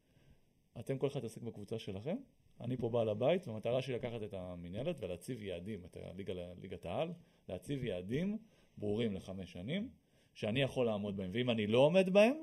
[0.79, 2.17] אתם כל אחד תעסק בקבוצה שלכם,
[2.61, 7.13] אני פה בעל הבית, והמטרה שלי לקחת את המינהלת ולהציב יעדים, את הליגה, ליגת העל,
[7.49, 8.37] להציב יעדים
[8.77, 9.89] ברורים לחמש שנים,
[10.33, 12.35] שאני יכול לעמוד בהם, ואם אני לא עומד בהם,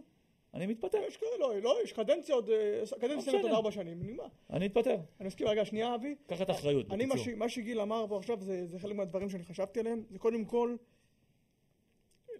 [0.54, 0.98] אני מתפטר.
[1.08, 3.32] יש כאלה, לא, לא, יש קדנציה עוד, אה, קדנציה.
[3.32, 4.24] עוד ארבע שנים, נגמר.
[4.50, 4.96] אני מתפטר.
[5.20, 6.14] אני מסכים, רגע, שנייה אבי.
[6.26, 7.48] קח את האחריות, אני, מה, בקיצור.
[7.48, 10.76] שגיל אמר פה עכשיו זה, זה חלק מהדברים שאני חשבתי עליהם, זה קודם כל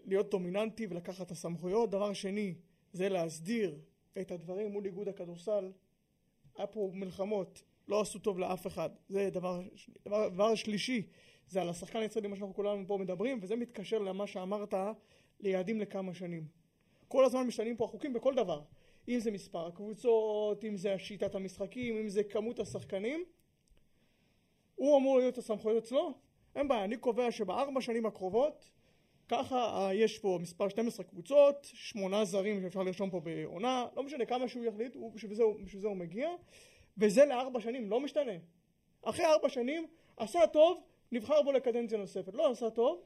[0.05, 1.89] להיות דומיננטי ולקחת את הסמכויות.
[1.89, 2.53] דבר שני,
[2.93, 3.75] זה להסדיר
[4.21, 5.71] את הדברים מול איגוד הכדורסל.
[6.57, 8.89] היה פה מלחמות, לא עשו טוב לאף אחד.
[9.09, 9.61] זה דבר,
[10.05, 11.07] דבר, דבר שלישי,
[11.47, 14.73] זה על השחקן הישראלי, מה שאנחנו כולנו פה מדברים, וזה מתקשר למה שאמרת,
[15.39, 16.47] ליעדים לכמה שנים.
[17.07, 18.61] כל הזמן משתנים פה החוקים בכל דבר.
[19.07, 23.23] אם זה מספר הקבוצות, אם זה שיטת המשחקים, אם זה כמות השחקנים.
[24.75, 26.13] הוא אמור להיות הסמכויות אצלו,
[26.55, 28.69] אין בעיה, אני קובע שבארבע שנים הקרובות,
[29.29, 34.25] ככה אה, יש פה מספר 12 קבוצות, שמונה זרים שאפשר לרשום פה בעונה, לא משנה
[34.25, 35.33] כמה שהוא יחליט, בשביל
[35.79, 36.29] זה הוא מגיע,
[36.97, 38.31] וזה לארבע שנים, לא משתנה.
[39.01, 43.01] אחרי ארבע שנים, עשה טוב, נבחר בו לקדנציה נוספת, לא עשה טוב,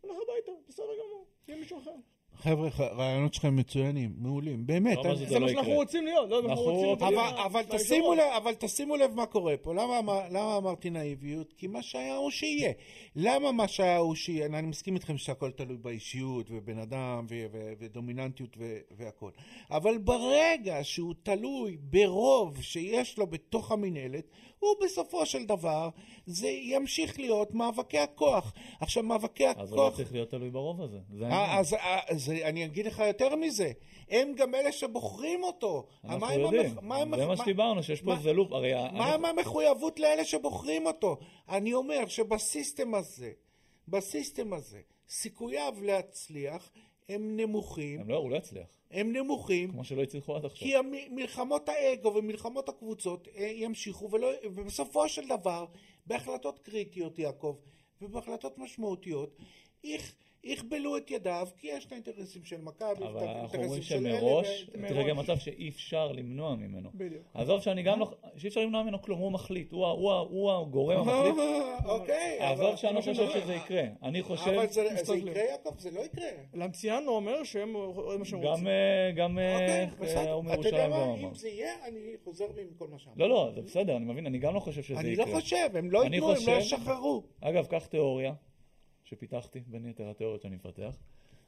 [0.00, 1.94] הולך הביתה, בסדר גמור, יהיה מישהו אחר.
[2.42, 4.96] חבר'ה, ח- רעיונות שלכם מצוינים, מעולים, באמת.
[4.96, 5.74] לא זה מה לא שאנחנו יקרה.
[5.74, 7.08] רוצים להיות, לא, אנחנו אנחנו רוצים
[8.36, 8.54] אבל.
[8.54, 9.74] תשימו לב, מה קורה פה.
[9.74, 11.52] למה, אמר- למה אמרתי נאיביות?
[11.56, 12.72] כי מה שהיה הוא שיהיה.
[13.16, 14.46] למה מה שהיה הוא שיהיה?
[14.46, 17.26] אני מסכים איתכם שהכל תלוי באישיות ובן אדם
[17.78, 18.56] ודומיננטיות
[18.98, 19.30] והכל.
[19.70, 24.24] אבל ברגע שהוא תלוי ברוב שיש לו בתוך המינהלת,
[24.64, 25.88] הוא בסופו של דבר,
[26.26, 28.52] זה ימשיך להיות מאבקי הכוח.
[28.80, 29.96] עכשיו, מאבקי אז הוא לא הכוח...
[29.96, 30.98] צריך להיות תלוי ברוב הזה.
[31.12, 31.58] זה אה, העניין.
[31.58, 33.72] אז, אה, אז אני אגיד לך יותר מזה,
[34.10, 35.86] הם גם אלה שבוחרים אותו.
[36.04, 38.72] אנחנו מה יודעים, מה עם זה מה שדיברנו, שיש פה מה- איזה לופ, הרי...
[38.92, 41.16] מה עם המחויבות לאלה שבוחרים אותו?
[41.48, 43.30] אני אומר שבסיסטם הזה,
[43.88, 46.70] בסיסטם הזה, סיכוייו להצליח
[47.08, 50.68] הם נמוכים, הם לא, הוא לא יצליח, הם נמוכים, כמו שלא הצליחו עד עכשיו.
[50.68, 50.74] כי
[51.10, 55.66] מלחמות האגו ומלחמות הקבוצות אה, ימשיכו, ולא, ובסופו של דבר,
[56.06, 57.56] בהחלטות קריטיות, יעקב,
[58.02, 59.36] ובהחלטות משמעותיות,
[59.84, 63.24] איך, יכבלו את ידיו, כי יש את האינטרסים של מכבי, אבל אנחנו
[63.58, 66.90] אומרים האינטרסים של אלה, שמראש, ו- תראה גם מצב שאי אפשר למנוע ממנו.
[66.94, 67.22] בדיוק.
[67.34, 71.34] עזוב שאני גם לא, שאי אפשר למנוע ממנו כלום, הוא מחליט, הוא הגורם המחליט.
[71.84, 73.82] אוקיי, עזוב אבל- שאני לא אבל- חושב שזה יקרה.
[74.02, 75.14] אני חושב, אבל זה.
[75.16, 75.78] יקרה, יעקב?
[75.78, 76.28] זה לא יקרה.
[76.54, 78.66] למציאנו אומר שהם רואים מה שהם גם, רוצים.
[78.66, 80.30] אה, גם אה, אוקיי, אה.
[80.30, 81.14] ההוא מירושלים גם אמר.
[81.28, 83.20] אם זה יהיה, אני חוזר בי מכל מה שאמרתי.
[83.20, 85.26] לא, לא, זה בסדר, אני מבין, אני גם לא חושב שזה אני יקרה.
[85.26, 87.22] לא חושב, הם לא אני ייתנו, הם לא ישחררו.
[87.40, 88.32] אגב, קח תיאוריה
[89.04, 90.96] שפיתחתי, בין יתר התיאוריות שאני מפתח.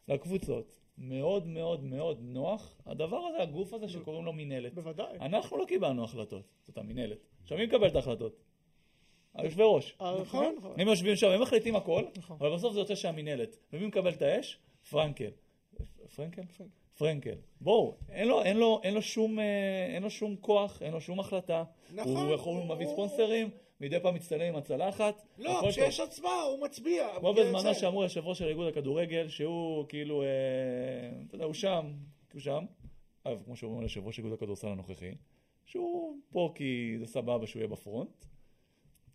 [0.08, 4.74] לקבוצות מאוד מאוד מאוד נוח הדבר הזה, הגוף הזה שקוראים לו מינהלת.
[4.74, 5.18] בוודאי.
[5.20, 7.18] אנחנו לא קיבלנו החלטות, זאת המינהלת.
[7.42, 8.36] עכשיו מי מקבל את ההחלטות?
[9.34, 9.96] היושבי ראש.
[10.00, 10.54] אה, נכון.
[10.58, 10.80] נכון.
[10.80, 12.36] הם יושבים שם, הם מחליטים הכל, נכון.
[12.40, 13.56] אבל בסוף זה יוצא שהמינהלת.
[13.72, 14.58] ומי מקבל את האש?
[14.90, 15.30] פרנקל.
[16.16, 16.42] פרנקל?
[16.98, 17.34] פרנקל.
[17.60, 19.44] בואו, אין לו, אין לו, אין לו שום, אה,
[19.94, 21.64] אין לו שום כוח, אין לו שום החלטה.
[21.94, 22.16] נכון.
[22.26, 23.50] הוא יכול, הוא מביא הוא- ספונסרים,
[23.80, 25.22] מדי פעם מצטלם עם הצלחת.
[25.38, 26.00] לא, כשיש.
[26.00, 27.08] הצבעה, הוא מצביע.
[27.18, 30.26] כמו זה- בזמנו שאמרו יושב ראש של איגוד הכדורגל, שהוא כאילו, אה,
[31.26, 31.92] אתה יודע, הוא שם,
[32.32, 32.64] הוא שם.
[33.24, 35.14] אגב, כמו שאומרים ליושב ראש איגוד הכדורסל הנוכחי,
[35.64, 38.24] שהוא פה כי זה סבבה שהוא יהיה בפרונט,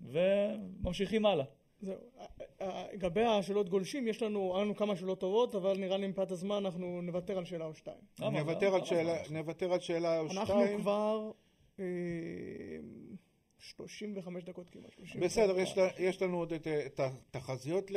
[0.02, 1.46] וממשיכים הלאה.
[1.82, 1.96] זהו.
[2.20, 2.26] אה,
[2.62, 6.32] אה, לגבי השאלות גולשים, יש לנו, היה לנו כמה שאלות טובות, אבל נראה לי מפאת
[6.32, 7.98] הזמן אנחנו נוותר על שאלה או שתיים.
[8.20, 8.40] למה?
[8.40, 8.76] נוותר?
[8.76, 9.24] על שאלה-
[10.20, 10.80] על או אנחנו שתיים.
[10.82, 11.32] כבר
[11.80, 11.86] אה,
[13.62, 14.92] 35 דקות כמעט.
[14.94, 15.22] 30.
[15.22, 17.92] בסדר, יש, לה- יש לנו עוד את, את התחזיות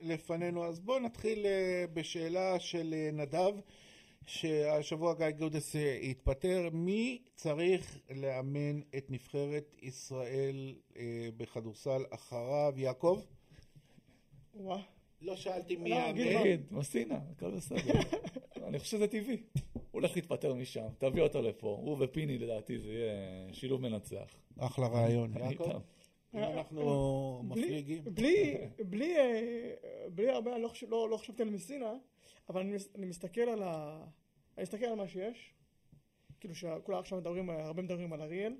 [0.00, 3.52] לפנינו, אז בואו נתחיל אה, בשאלה של אה, נדב,
[4.26, 6.68] שהשבוע גיא גודס אה, התפטר.
[6.72, 11.02] מי צריך לאמן את נבחרת ישראל אה,
[11.36, 12.72] בכדורסל אחריו?
[12.76, 13.20] יעקב?
[14.54, 14.82] וואה.
[15.22, 16.40] לא שאלתי מי לא, גיל יאמן.
[16.42, 18.00] תגיד, מסינה, הכל בסדר.
[18.68, 19.36] אני חושב שזה טבעי.
[19.90, 21.66] הולך להתפטר משם, תביא אותו לפה.
[21.82, 23.12] הוא ופיני לדעתי זה יהיה
[23.54, 24.36] שילוב מנצח.
[24.58, 25.32] אחלה רעיון.
[25.36, 25.80] יעקב?
[26.34, 28.04] אם אנחנו בלי, מפליגים.
[28.04, 29.74] בלי, בלי, אה,
[30.14, 31.92] בלי הרבה, אני לא, חושב, לא, לא חשבתי על מסינה,
[32.48, 34.04] אבל אני, מס- אני מסתכל על ה...
[34.56, 35.54] אני מסתכל על מה שיש,
[36.40, 38.54] כאילו שכולם עכשיו מדברים, הרבה מדברים על אריאל.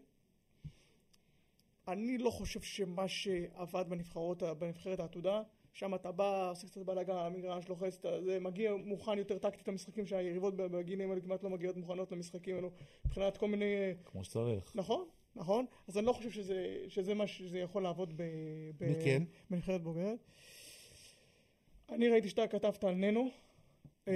[1.89, 3.85] אני לא חושב שמה שעבד
[4.59, 5.43] בנבחרת העתודה,
[5.73, 9.69] שם אתה בא, עושה קצת בלאגן על המגרש, לוחץ, אתה- זה מגיע מוכן יותר טקטית
[9.69, 12.71] למשחקים שהיריבות בגילים האלה כמעט לא מגיעות מוכנות למשחקים האלו,
[13.07, 13.95] מבחינת כל מיני...
[14.05, 14.73] כמו שצריך.
[14.75, 15.05] נכון,
[15.37, 15.67] נכון.
[15.89, 18.23] אז אני לא חושב שזה, שזה מה שזה יכול לעבוד ב,
[18.79, 19.23] ב, מי כן?
[19.51, 20.19] בנבחרת בוגרת.
[21.89, 23.29] אני ראיתי שאתה כתבת על ננו.
[24.09, 24.13] אמ,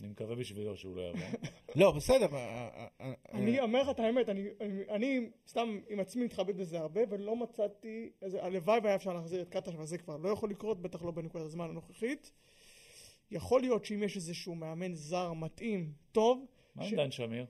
[0.00, 1.20] אני מקווה בשבילו שהוא לא יבוא.
[1.76, 2.26] לא, בסדר.
[2.32, 6.54] אה, אה, אה, אני אומר לך את האמת, אני, אני, אני סתם עם עצמי מתחבט
[6.54, 10.28] בזה הרבה, ולא מצאתי, איזה, הלוואי והיה אפשר להחזיר את קטש, אבל זה כבר לא
[10.28, 12.32] יכול לקרות, בטח לא בנקודת הזמן הנוכחית.
[13.30, 16.46] יכול להיות שאם יש איזשהו מאמן זר מתאים, טוב,
[16.76, 17.46] מה ש- עם דן שמיר?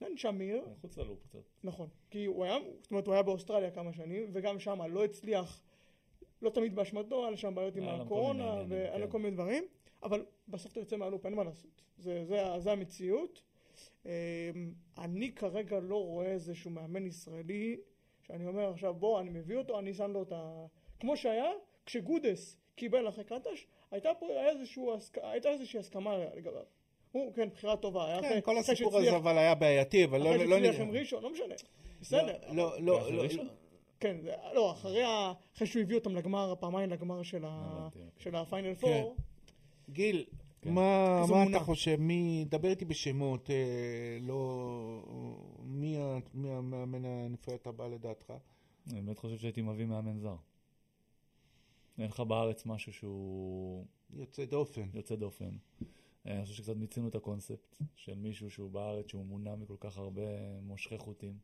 [0.00, 1.38] דן שמיר, מחוץ ללופ קצת.
[1.64, 5.62] נכון, כי הוא היה, זאת אומרת הוא היה באוסטרליה כמה שנים, וגם שם לא הצליח,
[6.42, 9.12] לא תמיד באשמתו, היה שם בעיות עם הקורונה, והיה לו כן.
[9.12, 9.64] כל מיני דברים,
[10.02, 13.42] אבל בסוף אתה יוצא מהלופ, אין מה לעשות, זה, זה, זה המציאות.
[14.06, 14.10] אמ,
[14.98, 17.76] אני כרגע לא רואה איזשהו מאמן ישראלי,
[18.26, 20.66] שאני אומר עכשיו בוא, אני מביא אותו, אני שם לו את ה...
[21.00, 21.50] כמו שהיה,
[21.86, 26.62] כשגודס קיבל אחרי קטש, הייתה פה איזשהו, הסכ- הייתה איזושהי הסכמה לגביו.
[27.12, 28.06] הוא, כן, בחירה טובה.
[28.06, 30.56] היה כן, אחרי- כל אחרי הסיפור שהצליח- הזה אבל היה בעייתי, אבל לא אחרי לא
[30.56, 30.86] שהצליח נראה.
[30.88, 31.54] עם ראשון, לא משנה.
[32.00, 32.38] בסדר.
[32.52, 33.24] לא, לא, לא?
[33.36, 33.44] לא.
[34.00, 34.16] כן,
[34.52, 35.02] לא, אחרי,
[35.56, 38.10] אחרי שהוא הביא אותם לגמר, פעמיים לגמר של, ה, הבנתי, אוקיי.
[38.18, 39.16] של הפיינל פור,
[39.90, 40.24] גיל,
[40.62, 40.72] כן.
[40.72, 41.44] מה מה.
[41.50, 41.96] אתה חושב?
[42.00, 45.04] מי, דבר איתי בשמות, אה, לא...
[45.64, 45.98] מי
[46.34, 48.32] מי המאמן הנבחרת הבא לדעתך?
[48.90, 50.36] אני באמת חושב שהייתי מביא מאמן זר.
[51.98, 54.88] אין לך בארץ משהו שהוא יוצא דופן.
[54.94, 55.50] יוצא דופן.
[56.26, 59.98] אה, אני חושב שקצת מיצינו את הקונספט של מישהו שהוא בארץ, שהוא מונע מכל כך
[59.98, 60.22] הרבה
[60.62, 61.38] מושכי חוטים.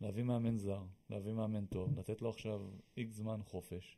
[0.00, 2.60] להביא מאמן זר, להביא מאמן טוב, לתת לו עכשיו
[2.96, 3.96] איקס זמן חופש,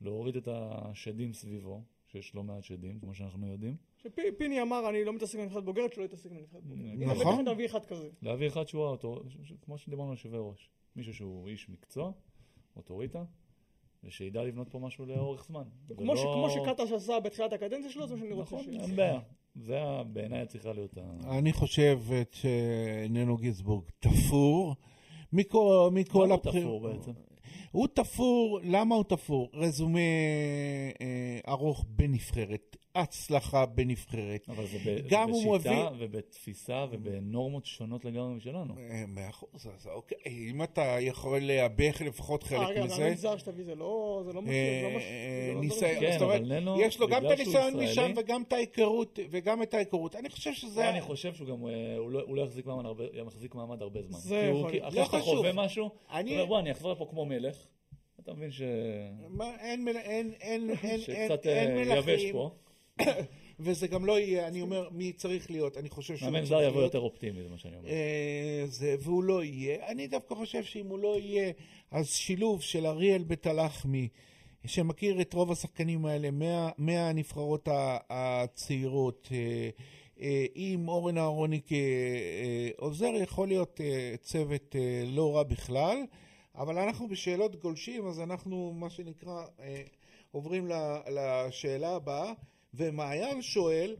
[0.00, 5.12] להוריד את השדים סביבו, שיש לא מעט שדים, כמו שאנחנו יודעים, שפיני אמר, אני לא
[5.12, 7.18] מתעסק בנבחרת בוגרת, שלא יתעסק בנבחרת בוגרת.
[7.18, 7.42] נכון.
[7.42, 8.08] בטח נביא אחד כזה.
[8.22, 8.96] להביא אחד שהוא
[9.44, 12.12] ש- כמו שדיברנו על יושבי ראש, מישהו שהוא איש מקצוע,
[12.76, 13.24] אוטוריטה,
[14.04, 15.62] ושידע לבנות פה משהו לאורך זמן.
[15.96, 18.68] כמו שקטש עשה בתחילת הקדנציה שלו, זה מה שאני רוצה נכון, ש...
[18.80, 19.20] אין בעיה.
[19.54, 19.78] זה
[20.12, 21.38] בעיניי צריכה להיות ה...
[21.38, 22.00] אני חושב
[22.32, 24.74] שננו גינסבורג תפור.
[25.32, 27.12] מכל, מכל למה הוא תפור בעצם?
[27.70, 29.50] הוא תפור, למה הוא תפור?
[29.54, 29.98] רזומה
[31.00, 34.48] אה, ארוך בנבחרת, הצלחה בנבחרת.
[34.48, 38.74] אבל זה, ב, גם זה הוא בשיטה מביא- ובתפיסה ובנורמות שונות לגמרי משלנו.
[38.78, 40.18] אה, מאה אחוז, אז אוקיי,
[40.50, 43.12] אם אתה יכול לייבך לפחות אה, חלק רגע, מזה.
[43.14, 44.22] זר שתביא זה לא...
[44.26, 44.50] זה לא זה
[44.82, 47.30] לא מש- אה, זה לא ניסיון, כן, זאת אומרת, אבל ננו, יש לו גם את
[47.30, 50.16] הניסיון משם וגם את ההיכרות, וגם את ההיכרות.
[50.16, 50.90] אני חושב שזה...
[50.90, 54.02] אני חושב שהוא גם, אה, הוא לא, הוא לא יחזיק מעמד הרבה, יחזיק מעמד הרבה
[54.02, 54.18] זמן.
[54.18, 54.86] זה יכול להיות.
[54.88, 55.18] אחרי לא שאתה.
[55.20, 57.56] חווה משהו, אני- אתה אומר, בוא, אני אחזור לפה כמו מלך,
[58.20, 58.62] אתה מבין ש...
[59.28, 62.50] מה, אין, מל- אין, אין, אין, אין, שקצת אין אה, יבש מלכים, פה.
[63.60, 66.82] וזה גם לא יהיה, אני אומר, מי צריך להיות, אני חושב שהוא מאמן זר יבוא.
[66.82, 67.88] יותר אופטימי, זה מה שאני אומר.
[67.88, 69.86] אה, זה, והוא לא יהיה.
[69.88, 71.52] אני דווקא חושב שאם הוא לא יהיה,
[71.90, 74.08] אז שילוב של אריאל בית הלחמי,
[74.66, 77.68] שמכיר את רוב השחקנים האלה מה- מהנבחרות
[78.10, 79.68] הצעירות, אה,
[80.20, 81.60] אה, עם אורן אהרוני
[82.78, 83.80] כעוזר, יכול להיות
[84.20, 84.76] צוות
[85.06, 85.96] לא רע בכלל.
[86.54, 89.44] אבל אנחנו בשאלות גולשים, אז אנחנו, מה שנקרא,
[90.30, 90.68] עוברים
[91.10, 92.32] לשאלה הבאה.
[92.76, 93.96] ומעיין שואל,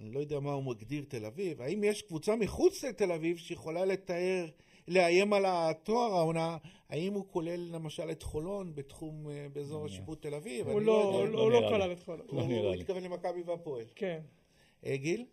[0.00, 3.84] אני לא יודע מה הוא מגדיר תל אביב, האם יש קבוצה מחוץ לתל אביב שיכולה
[3.84, 4.46] לתאר,
[4.88, 6.56] לאיים על התואר העונה,
[6.88, 10.68] האם הוא כולל למשל את חולון בתחום, אה, באזור השיפוט תל אביב?
[10.68, 11.68] הוא לא, לא לא- הוא לא.
[11.68, 12.08] כלל את.
[12.08, 12.74] לא הוא.
[12.74, 13.84] התכוון למכבי והפועל.
[13.94, 14.20] כן.
[14.86, 15.24] אה, גיל?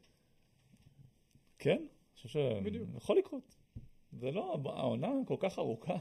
[1.59, 2.55] כן, אני חושב.
[2.95, 3.55] שיכול לקרות.
[4.11, 5.97] זה לא, העונה כל כך ארוכה.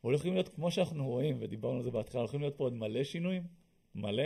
[0.00, 3.42] הולכים להיות, כמו שאנחנו רואים, ודיברנו על זה בהתחלה, הולכים להיות פה עוד מלא שינויים.
[3.94, 4.24] מלא.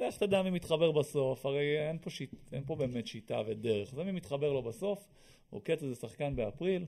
[0.00, 3.94] זה איך תדע מי מתחבר בסוף, הרי אין פה, שיט, אין פה באמת שיטה ודרך.
[3.94, 5.08] זה מי מתחבר לו בסוף,
[5.50, 6.86] עוקץ איזה שחקן באפריל.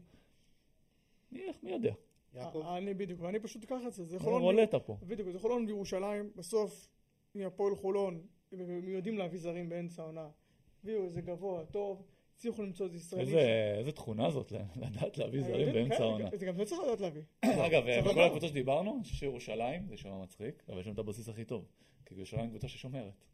[1.32, 1.92] מי, איך, מי יודע?
[2.34, 2.62] יעקב?
[2.66, 4.04] אני בדיוק, ואני פשוט אקח את זה.
[4.04, 4.42] זה חולון...
[4.42, 4.96] רולטה פה.
[5.02, 6.88] בדיוק, זה חולון בירושלים, בסוף,
[7.34, 8.20] עם הפועל חולון,
[8.52, 10.28] הם יודעים להביא זרים באמצע העונה.
[10.82, 12.02] הביאו איזה גבוה, טוב,
[12.36, 13.24] הצליחו למצוא איזה ישראלי.
[13.24, 16.28] איזה, איזה תחונה זאת, לדעת להביא הם זרים יודעים, באמצע כן, העונה.
[16.34, 17.22] זה גם זה צריך לדעת להביא.
[17.66, 18.20] אגב, צריך בכל.
[18.20, 21.64] הקבוצות שדיברנו, אני חושב שירושלים, זה יישמע מצחיק, אבל יש להם את הבסיס הכי טוב.
[22.06, 23.24] כי ירושלים קבוצה ששומרת.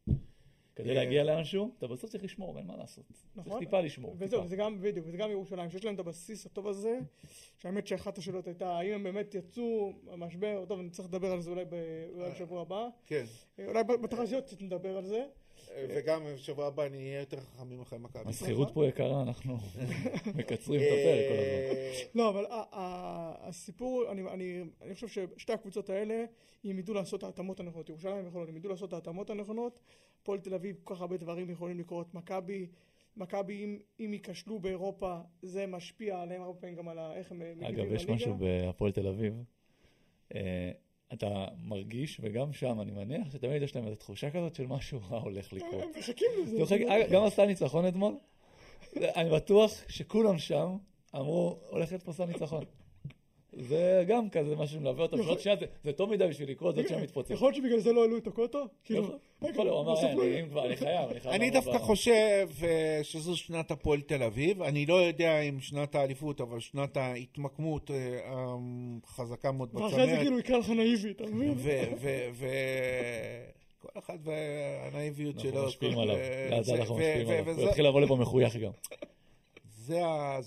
[0.78, 0.94] כדי אה.
[0.94, 3.05] להגיע לאנשהו, אתה בסוף צריך לשמור, אין מה לעשות.
[3.34, 3.59] צריך נכון.
[3.59, 4.16] טיפה לשמור.
[4.18, 4.44] וזהו.
[4.44, 6.99] וזה גם, בדיוק, וזה גם ירושלים, שיש להם את הבסיס הטוב הזה,
[7.59, 11.51] שהאמת שאחת השאלות הייתה, האם הם באמת יצאו מהמשבר, טוב, אני צריך לדבר על זה
[11.51, 11.64] אולי
[12.14, 13.24] אולי בשבוע הבא, כן.
[13.66, 15.24] אולי בתחזיות קצת נדבר על זה.
[15.88, 18.22] וגם בשבוע הבא אני אהיה יותר חכמים אחרי מכבי.
[18.26, 19.59] השכירות פה יקרה, אנחנו
[20.38, 21.74] מקצרים את הפרק כל הזמן.
[21.76, 22.44] אה, לא, אבל
[23.42, 26.24] הסיפור, אני, אני, אני חושב ששתי הקבוצות האלה,
[26.64, 29.80] אם ידעו לעשות את ההתאמות הנכונות, ירושלים וחולון, אם ידעו לעשות את ההתאמות הנכונות,
[30.22, 32.66] הפועל תל אביב, כל כך הרבה דברים יכולים לקרות, מכבי,
[33.16, 37.64] מכבי, אם, אם ייכשלו באירופה, זה משפיע עליהם הרבה פעמים גם על איך הם מגיבים
[37.64, 39.34] אגב, יש משהו בהפועל תל אביב.
[41.12, 45.18] אתה מרגיש, וגם שם אני מניח, שתמיד יש להם איזו תחושה כזאת של משהו רע
[45.18, 45.82] הולך לקרות.
[45.82, 46.78] הם מחכים לזה.
[47.11, 48.14] גם עשתה ניצחון אתמול.
[48.96, 50.76] אני בטוח שכולם שם
[51.14, 52.64] אמרו, הולך להיות פה סל ניצחון.
[53.61, 55.22] זה גם כזה משהו שמלווה אותם.
[55.22, 57.30] שעוד שנייה זה- זה טוב מדי בשביל לקרות, זאת שנייה מתפוצץ.
[57.30, 58.59] יכול להיות שבגלל זה לא העלו את הקוטו?
[58.84, 59.18] כאילו, יכול
[59.64, 61.34] להיות, הוא אמר, בסוף לא- "אה, אני- אם כבר, אני חייב, אני חייב.
[61.34, 64.62] אני דווקא חושב אה, שזו שנת הפועל תל אביב.
[64.62, 68.54] אני לא יודע אם שנת האליפות, אבל שנת ההתמקמות אה,
[69.04, 70.18] החזקה מאוד ואחרי זה בצמרת.
[70.20, 71.54] כאילו יקרא לך נאיבי, אתה מבין?
[73.78, 75.50] וכל אחד והנאיביות שלו.
[75.50, 77.54] אנחנו משפיעים כל- עליו, אה, לאט זה- אנחנו משפיעים עליו.
[77.56, 78.70] הוא יתחיל לבוא לפה מחוייך גם.
[79.86, 80.40] זה ה...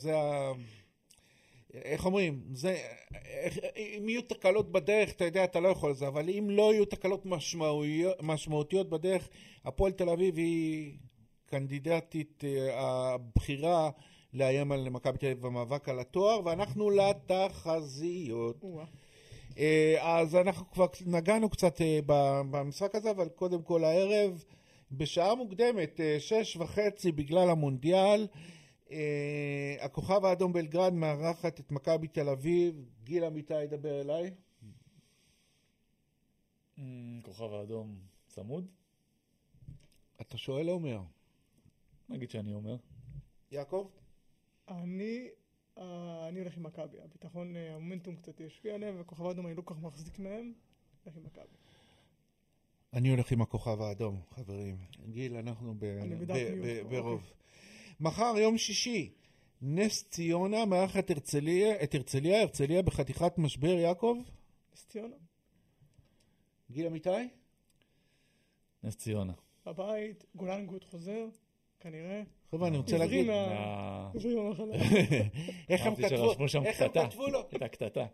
[1.73, 2.41] איך אומרים?
[2.53, 2.77] זה...
[3.25, 6.85] איך- אם יהיו תקלות בדרך, אתה יודע, אתה לא יכול לזה, אבל אם לא יהיו
[6.85, 9.29] תקלות משמעויות, משמעותיות בדרך,
[9.65, 10.97] הפועל תל אביב היא
[11.45, 13.89] קנדידטית אה, הבכירה
[14.33, 18.63] לאיים על מכבי תל אביב במאבק על התואר, ואנחנו לתחזיות.
[19.57, 21.99] אה, אז אנחנו כבר נגענו קצת אה,
[22.51, 24.43] במשחק הזה, אבל קודם כל הערב,
[24.91, 28.27] בשעה מוקדמת, שש וחצי בגלל המונדיאל,
[29.79, 32.89] הכוכב האדום בלגרד מארחת את מכבי תל אביב.
[33.03, 34.31] גיל אמיתי ידבר אליי.
[36.77, 38.67] אמ, כוכב האדום צמוד?
[40.21, 41.01] אתה שואל או אומר?
[42.09, 42.75] נגיד שאני אומר.
[43.51, 43.89] יעקב?
[44.67, 45.29] אני,
[45.77, 49.61] אה, אני הולך עם מכבי, הביטחון, אה, המומנטום קצת ישפיע עליהם, וכוכב האדום אני לא
[49.61, 50.53] כל כך מחזיק מהם,
[51.03, 51.57] הולך עם מכבי.
[52.93, 54.77] אני הולך עם הכוכב האדום, חברים.
[55.09, 55.73] גיל, אנחנו
[56.89, 57.33] ברוב.
[58.01, 59.09] מחר, יום שישי,
[59.61, 64.17] נס ציונה מארחת הרצליה, את הרצליה, הרצליה בחתיכת משבר, יעקב?
[64.73, 65.15] נס ציונה,
[66.71, 67.09] גיל אמיתי?
[68.83, 69.33] נס ציונה.
[69.65, 71.25] בבית, גולן גוט חוזר,
[71.79, 72.23] כנראה.
[72.51, 73.27] חבר'ה, אני רוצה להגיד...
[73.27, 74.75] מהמחלה.
[75.69, 77.07] איך הם כתבו, איך הם קטטה.
[77.09, 78.05] כתבו לו, את הקטטה.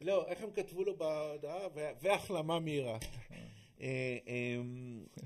[0.00, 1.68] לא, איך הם כתבו לו בהודעה,
[2.00, 2.98] והחלמה מהירה.
[3.80, 4.56] אה, אה,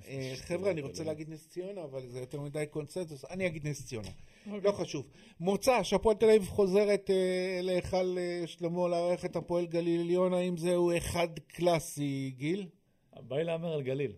[0.08, 3.86] אה, חבר'ה, אני רוצה להגיד נס ציונה, אבל זה יותר מדי קונצנזוס, אני אגיד נס
[3.86, 4.08] ציונה,
[4.46, 5.06] לא חשוב.
[5.40, 10.96] מוצא, שהפועל תל אביב חוזרת אה, להיכל שלמה לארח את הפועל גליל עליון, האם זהו
[10.96, 12.68] אחד קלאסי, גיל?
[13.16, 14.12] בא לי להמר על גליל.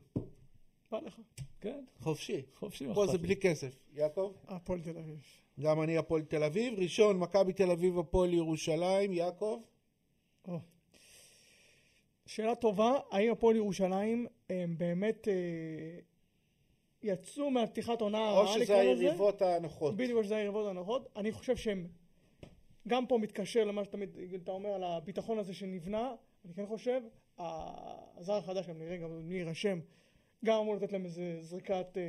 [0.91, 1.21] בא לך.
[1.61, 2.43] כן, חופשי.
[2.55, 2.87] חופשי.
[2.95, 3.19] פה זה.
[3.19, 3.79] בלי כסף.
[3.95, 4.33] יעקב?
[4.49, 5.17] הפועל תל אביב.
[5.61, 6.79] גם אני הפועל תל אביב.
[6.79, 9.13] ראשון, מכבי תל אביב, הפועל ירושלים.
[9.13, 9.61] יעקב?
[12.25, 12.31] או.
[12.31, 15.35] שאלה טובה, האם הפועל ירושלים הם באמת אה,
[17.03, 19.03] יצאו מהפתיחת עונה או הרעה שזה נקרא לזה?
[19.03, 19.97] היריבות הנוחות.
[19.97, 21.09] בדיוק שזה היריבות הנוחות.
[21.17, 21.87] אני חושב שהם
[22.89, 26.15] גם פה מתקשר למה שתמיד אתה אומר על הביטחון הזה שנבנה,
[26.45, 27.01] אני כן חושב,
[27.39, 29.81] הזר החדש גם נראה, גם מי יירשם,
[30.45, 32.03] גם אמור לתת להם איזה זריקת, אה,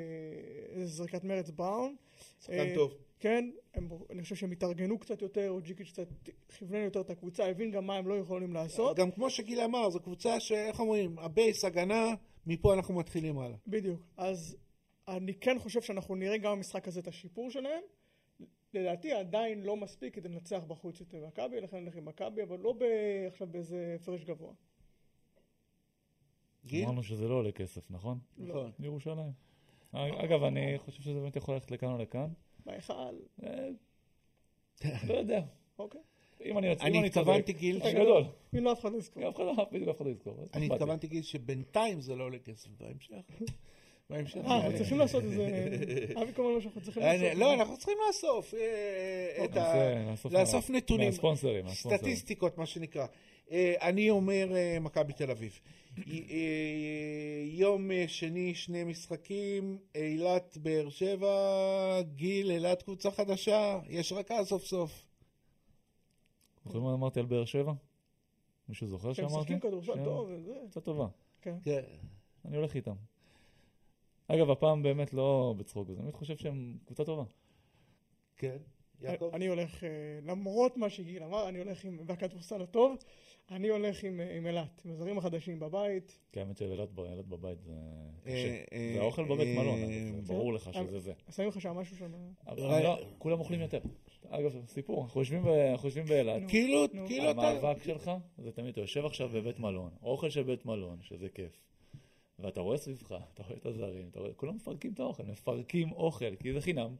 [0.75, 1.95] איזה זריקת מרץ בראון.
[2.39, 2.93] שחקן אה, טוב.
[3.23, 6.07] כן, הם, אני חושב שהם התארגנו קצת יותר, או ג'יקיץ' קצת
[6.57, 8.97] כיוונן יותר את הקבוצה, הבין גם מה הם לא יכולים לעשות.
[8.97, 12.13] גם כמו שגיל אמר, זו קבוצה שאיך אומרים, ה base, הגנה,
[12.47, 13.57] מפה אנחנו מתחילים הלאה.
[13.67, 14.01] בדיוק.
[14.17, 14.57] אז
[15.07, 17.81] אני כן חושב שאנחנו נראה גם במשחק הזה את השיפור שלהם.
[18.73, 22.73] לדעתי עדיין לא מספיק כדי לנצח בחוץ את מכבי, לכן נלך עם מכבי, אבל לא
[22.73, 22.83] ב...
[23.27, 24.53] עכשיו באיזה הפרש גבוה.
[26.65, 26.85] גיל?
[26.85, 28.19] אמרנו שזה לא עולה כסף, נכון?
[28.37, 28.71] נכון.
[28.79, 29.31] לירושלים.
[29.93, 32.27] אגב, אני חושב שזה באמת יכול ללכת לכאן או לכאן.
[32.65, 32.93] בהיכל,
[33.43, 33.69] אה,
[35.07, 35.41] לא יודע.
[35.79, 36.01] אוקיי.
[36.45, 38.23] אם אני אם אני צודק, התכוונתי, גיל, אתה גדול.
[38.57, 39.29] אם לא אף אחד לא יזכור.
[39.29, 39.53] אף אחד לא,
[40.05, 40.47] לא יזכור.
[40.53, 40.65] אני.
[40.71, 43.13] התכוונתי, גיל, שבינתיים זה לא עולה כסף בהמשך.
[44.09, 44.37] בהמשך.
[44.45, 45.47] אה, אנחנו צריכים לעשות איזה...
[46.21, 47.37] אבי קורא לנו שאנחנו צריכים לעשות.
[47.37, 49.59] לא, אנחנו צריכים לאסוף אה, את ה...
[49.59, 51.11] נעשה- נאסוף לאסוף נתונים.
[51.67, 53.05] סטטיסטיקות, מה שנקרא.
[53.51, 55.59] אה, אני אומר אה, מכבי תל אביב.
[55.97, 56.03] אה,
[57.45, 61.31] יום שני, שני משחקים, אילת באר שבע,
[62.01, 65.05] גיל, אילת קבוצה חדשה, יש רכז סוף סוף.
[66.65, 67.73] זוכרים מה אמרתי על באר שבע?
[68.69, 69.39] מישהו זוכר שהם שאמרתי?
[69.39, 70.53] משחקים כדורסל שהם- טוב וזה.
[70.61, 71.07] קבוצה טובה.
[71.41, 71.55] כן.
[71.63, 71.81] כן.
[72.45, 72.95] אני הולך איתם.
[74.27, 77.23] אגב, הפעם באמת לא בצחוק, אני באמת חושב שהם קבוצה טובה.
[78.37, 78.57] כן.
[79.01, 79.29] יעקב?
[79.33, 79.83] אני הולך,
[80.25, 82.95] למרות מה שגיל אמר, אני הולך עם, והכדורסל הטוב,
[83.51, 86.19] אני הולך עם אה, עם אילת, עם הזרים החדשים בבית.
[86.31, 88.63] כי האמת של אילת ב- אילת בבית זה אה, קשה.
[88.73, 89.79] אה, זה האוכל בבית מלון,
[90.27, 91.13] ברור לך שזה זה.
[91.31, 92.11] שמים לך שם משהו שם.
[92.57, 93.79] לא, כולם אוכלים יותר.
[94.29, 96.41] אגב, סיפור, אנחנו יושבים באילת.
[96.47, 96.85] כאילו.
[97.07, 97.49] כאילו אתה...
[97.49, 101.61] המאבק שלך זה תמיד, אתה יושב עכשיו בבית מלון, אוכל של בית מלון, שזה כיף.
[102.39, 106.35] ואתה רואה סביבך, אתה רואה את הזרים, אתה רואה, כולם מפרקים את האוכל, מפרקים אוכל,
[106.35, 106.95] כי זה חינם.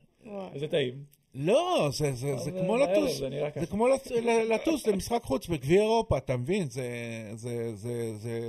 [0.56, 1.04] וזה טעים.
[1.36, 3.66] לא, זה, זה, זה כמו לטוס, זה.
[3.70, 3.88] כמו
[4.50, 6.70] לטוס למשחק חוץ בגביע אירופה, אתה מבין?
[6.70, 6.88] זה,
[7.36, 8.40] זה, זה, זה,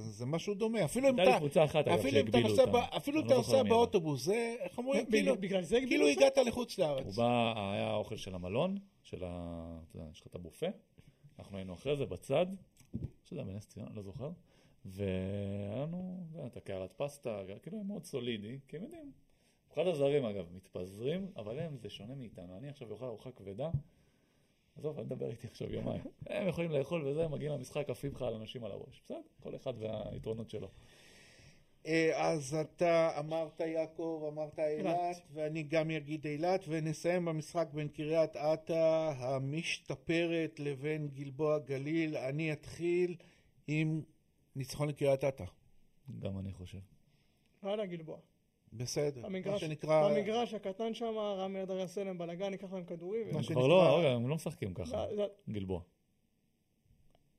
[0.00, 0.84] זה משהו דומה.
[0.84, 2.72] אפילו אם אתה, קבוצה אחת, אגב, אפילו אם אתה שהגבילו נוסע, אותה.
[2.72, 5.06] ב- אפילו אם אני אתה לא נוסע באוטובוס, זה, איך אומרים?
[5.06, 5.34] כאילו,
[5.88, 6.06] כאילו?
[6.06, 7.06] הגעת לחוץ לארץ.
[7.06, 9.78] הוא בא, היה האוכל של המלון, של ה...
[9.90, 10.66] אתה יודע, יש לך את הבופה,
[11.38, 12.46] אנחנו היינו אחרי זה בצד,
[13.24, 14.30] שזה היה בנס ציונה, לא זוכר,
[14.84, 19.12] והיה לנו, אתה יודע, את הקערת פסטה, כאילו מאוד סולידי, כי הם יודעים.
[19.76, 22.58] אחד הזרים אגב, מתפזרים, אבל הם, זה שונה מאיתנו.
[22.58, 23.70] אני עכשיו אוכל ארוחה כבדה,
[24.76, 26.02] עזוב, אל תדבר איתי עכשיו יומיים.
[26.26, 29.02] הם יכולים לאכול וזה, מגיעים למשחק, עפים לך על אנשים על הראש.
[29.04, 30.68] בסדר, כל אחד והיתרונות שלו.
[31.86, 38.36] אה, אז אתה אמרת יעקב, אמרת אילת, ואני גם אגיד אילת, ונסיים במשחק בין קריית
[38.36, 42.16] אתא המשתפרת לבין גלבוע גליל.
[42.16, 43.16] אני אתחיל
[43.66, 44.02] עם
[44.56, 45.44] ניצחון לקריית אתא.
[46.18, 46.78] גם אני חושב.
[47.64, 48.18] יאללה גלבוע.
[48.72, 49.20] בסדר.
[49.22, 50.08] מה במגרש, שנקרא...
[50.08, 53.26] במגרש הקטן שם, רמי אדר יעשה להם בלאגן, ייקח להם כדורים.
[53.30, 55.80] מה הם שנקרא- כבר לא, רגע, הם לא משחקים ככה, זה- זה- גלבוע.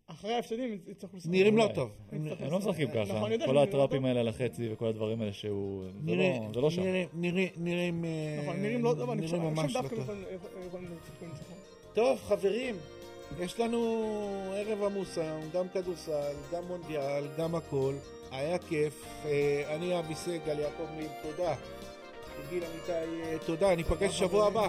[0.08, 1.30] אחרי ההפסדים יצטרכו לשחק.
[1.32, 1.70] נראים לא.
[1.76, 1.92] טוב.
[2.12, 5.34] הם לא משחקים נכון, ככה, יודע כל הטראפים נראים האלה על החצי וכל הדברים האלה
[5.34, 5.86] שהוא...
[6.06, 6.82] זה לא- לא שם.
[7.14, 8.06] נראים...
[8.06, 9.52] אה, נכון, נראים לא טוב, אני חושב לא
[9.82, 10.00] דווקא טוב.
[10.00, 10.24] יכולים-
[11.22, 11.58] ניצחון.
[11.94, 12.76] טוב, חברים,
[13.40, 13.80] יש לנו
[14.56, 17.94] ערב עמוס היום, גם כדורסל, גם מונדיאל, גם הכל.
[18.32, 19.06] היה כיף.
[19.26, 21.54] אה, אני אבי סגל, יעקב מאיר, תודה.
[22.50, 22.92] גיל אמיתי,
[23.24, 23.76] אה, תודה.
[23.76, 24.68] ניפגש שבוע הבא.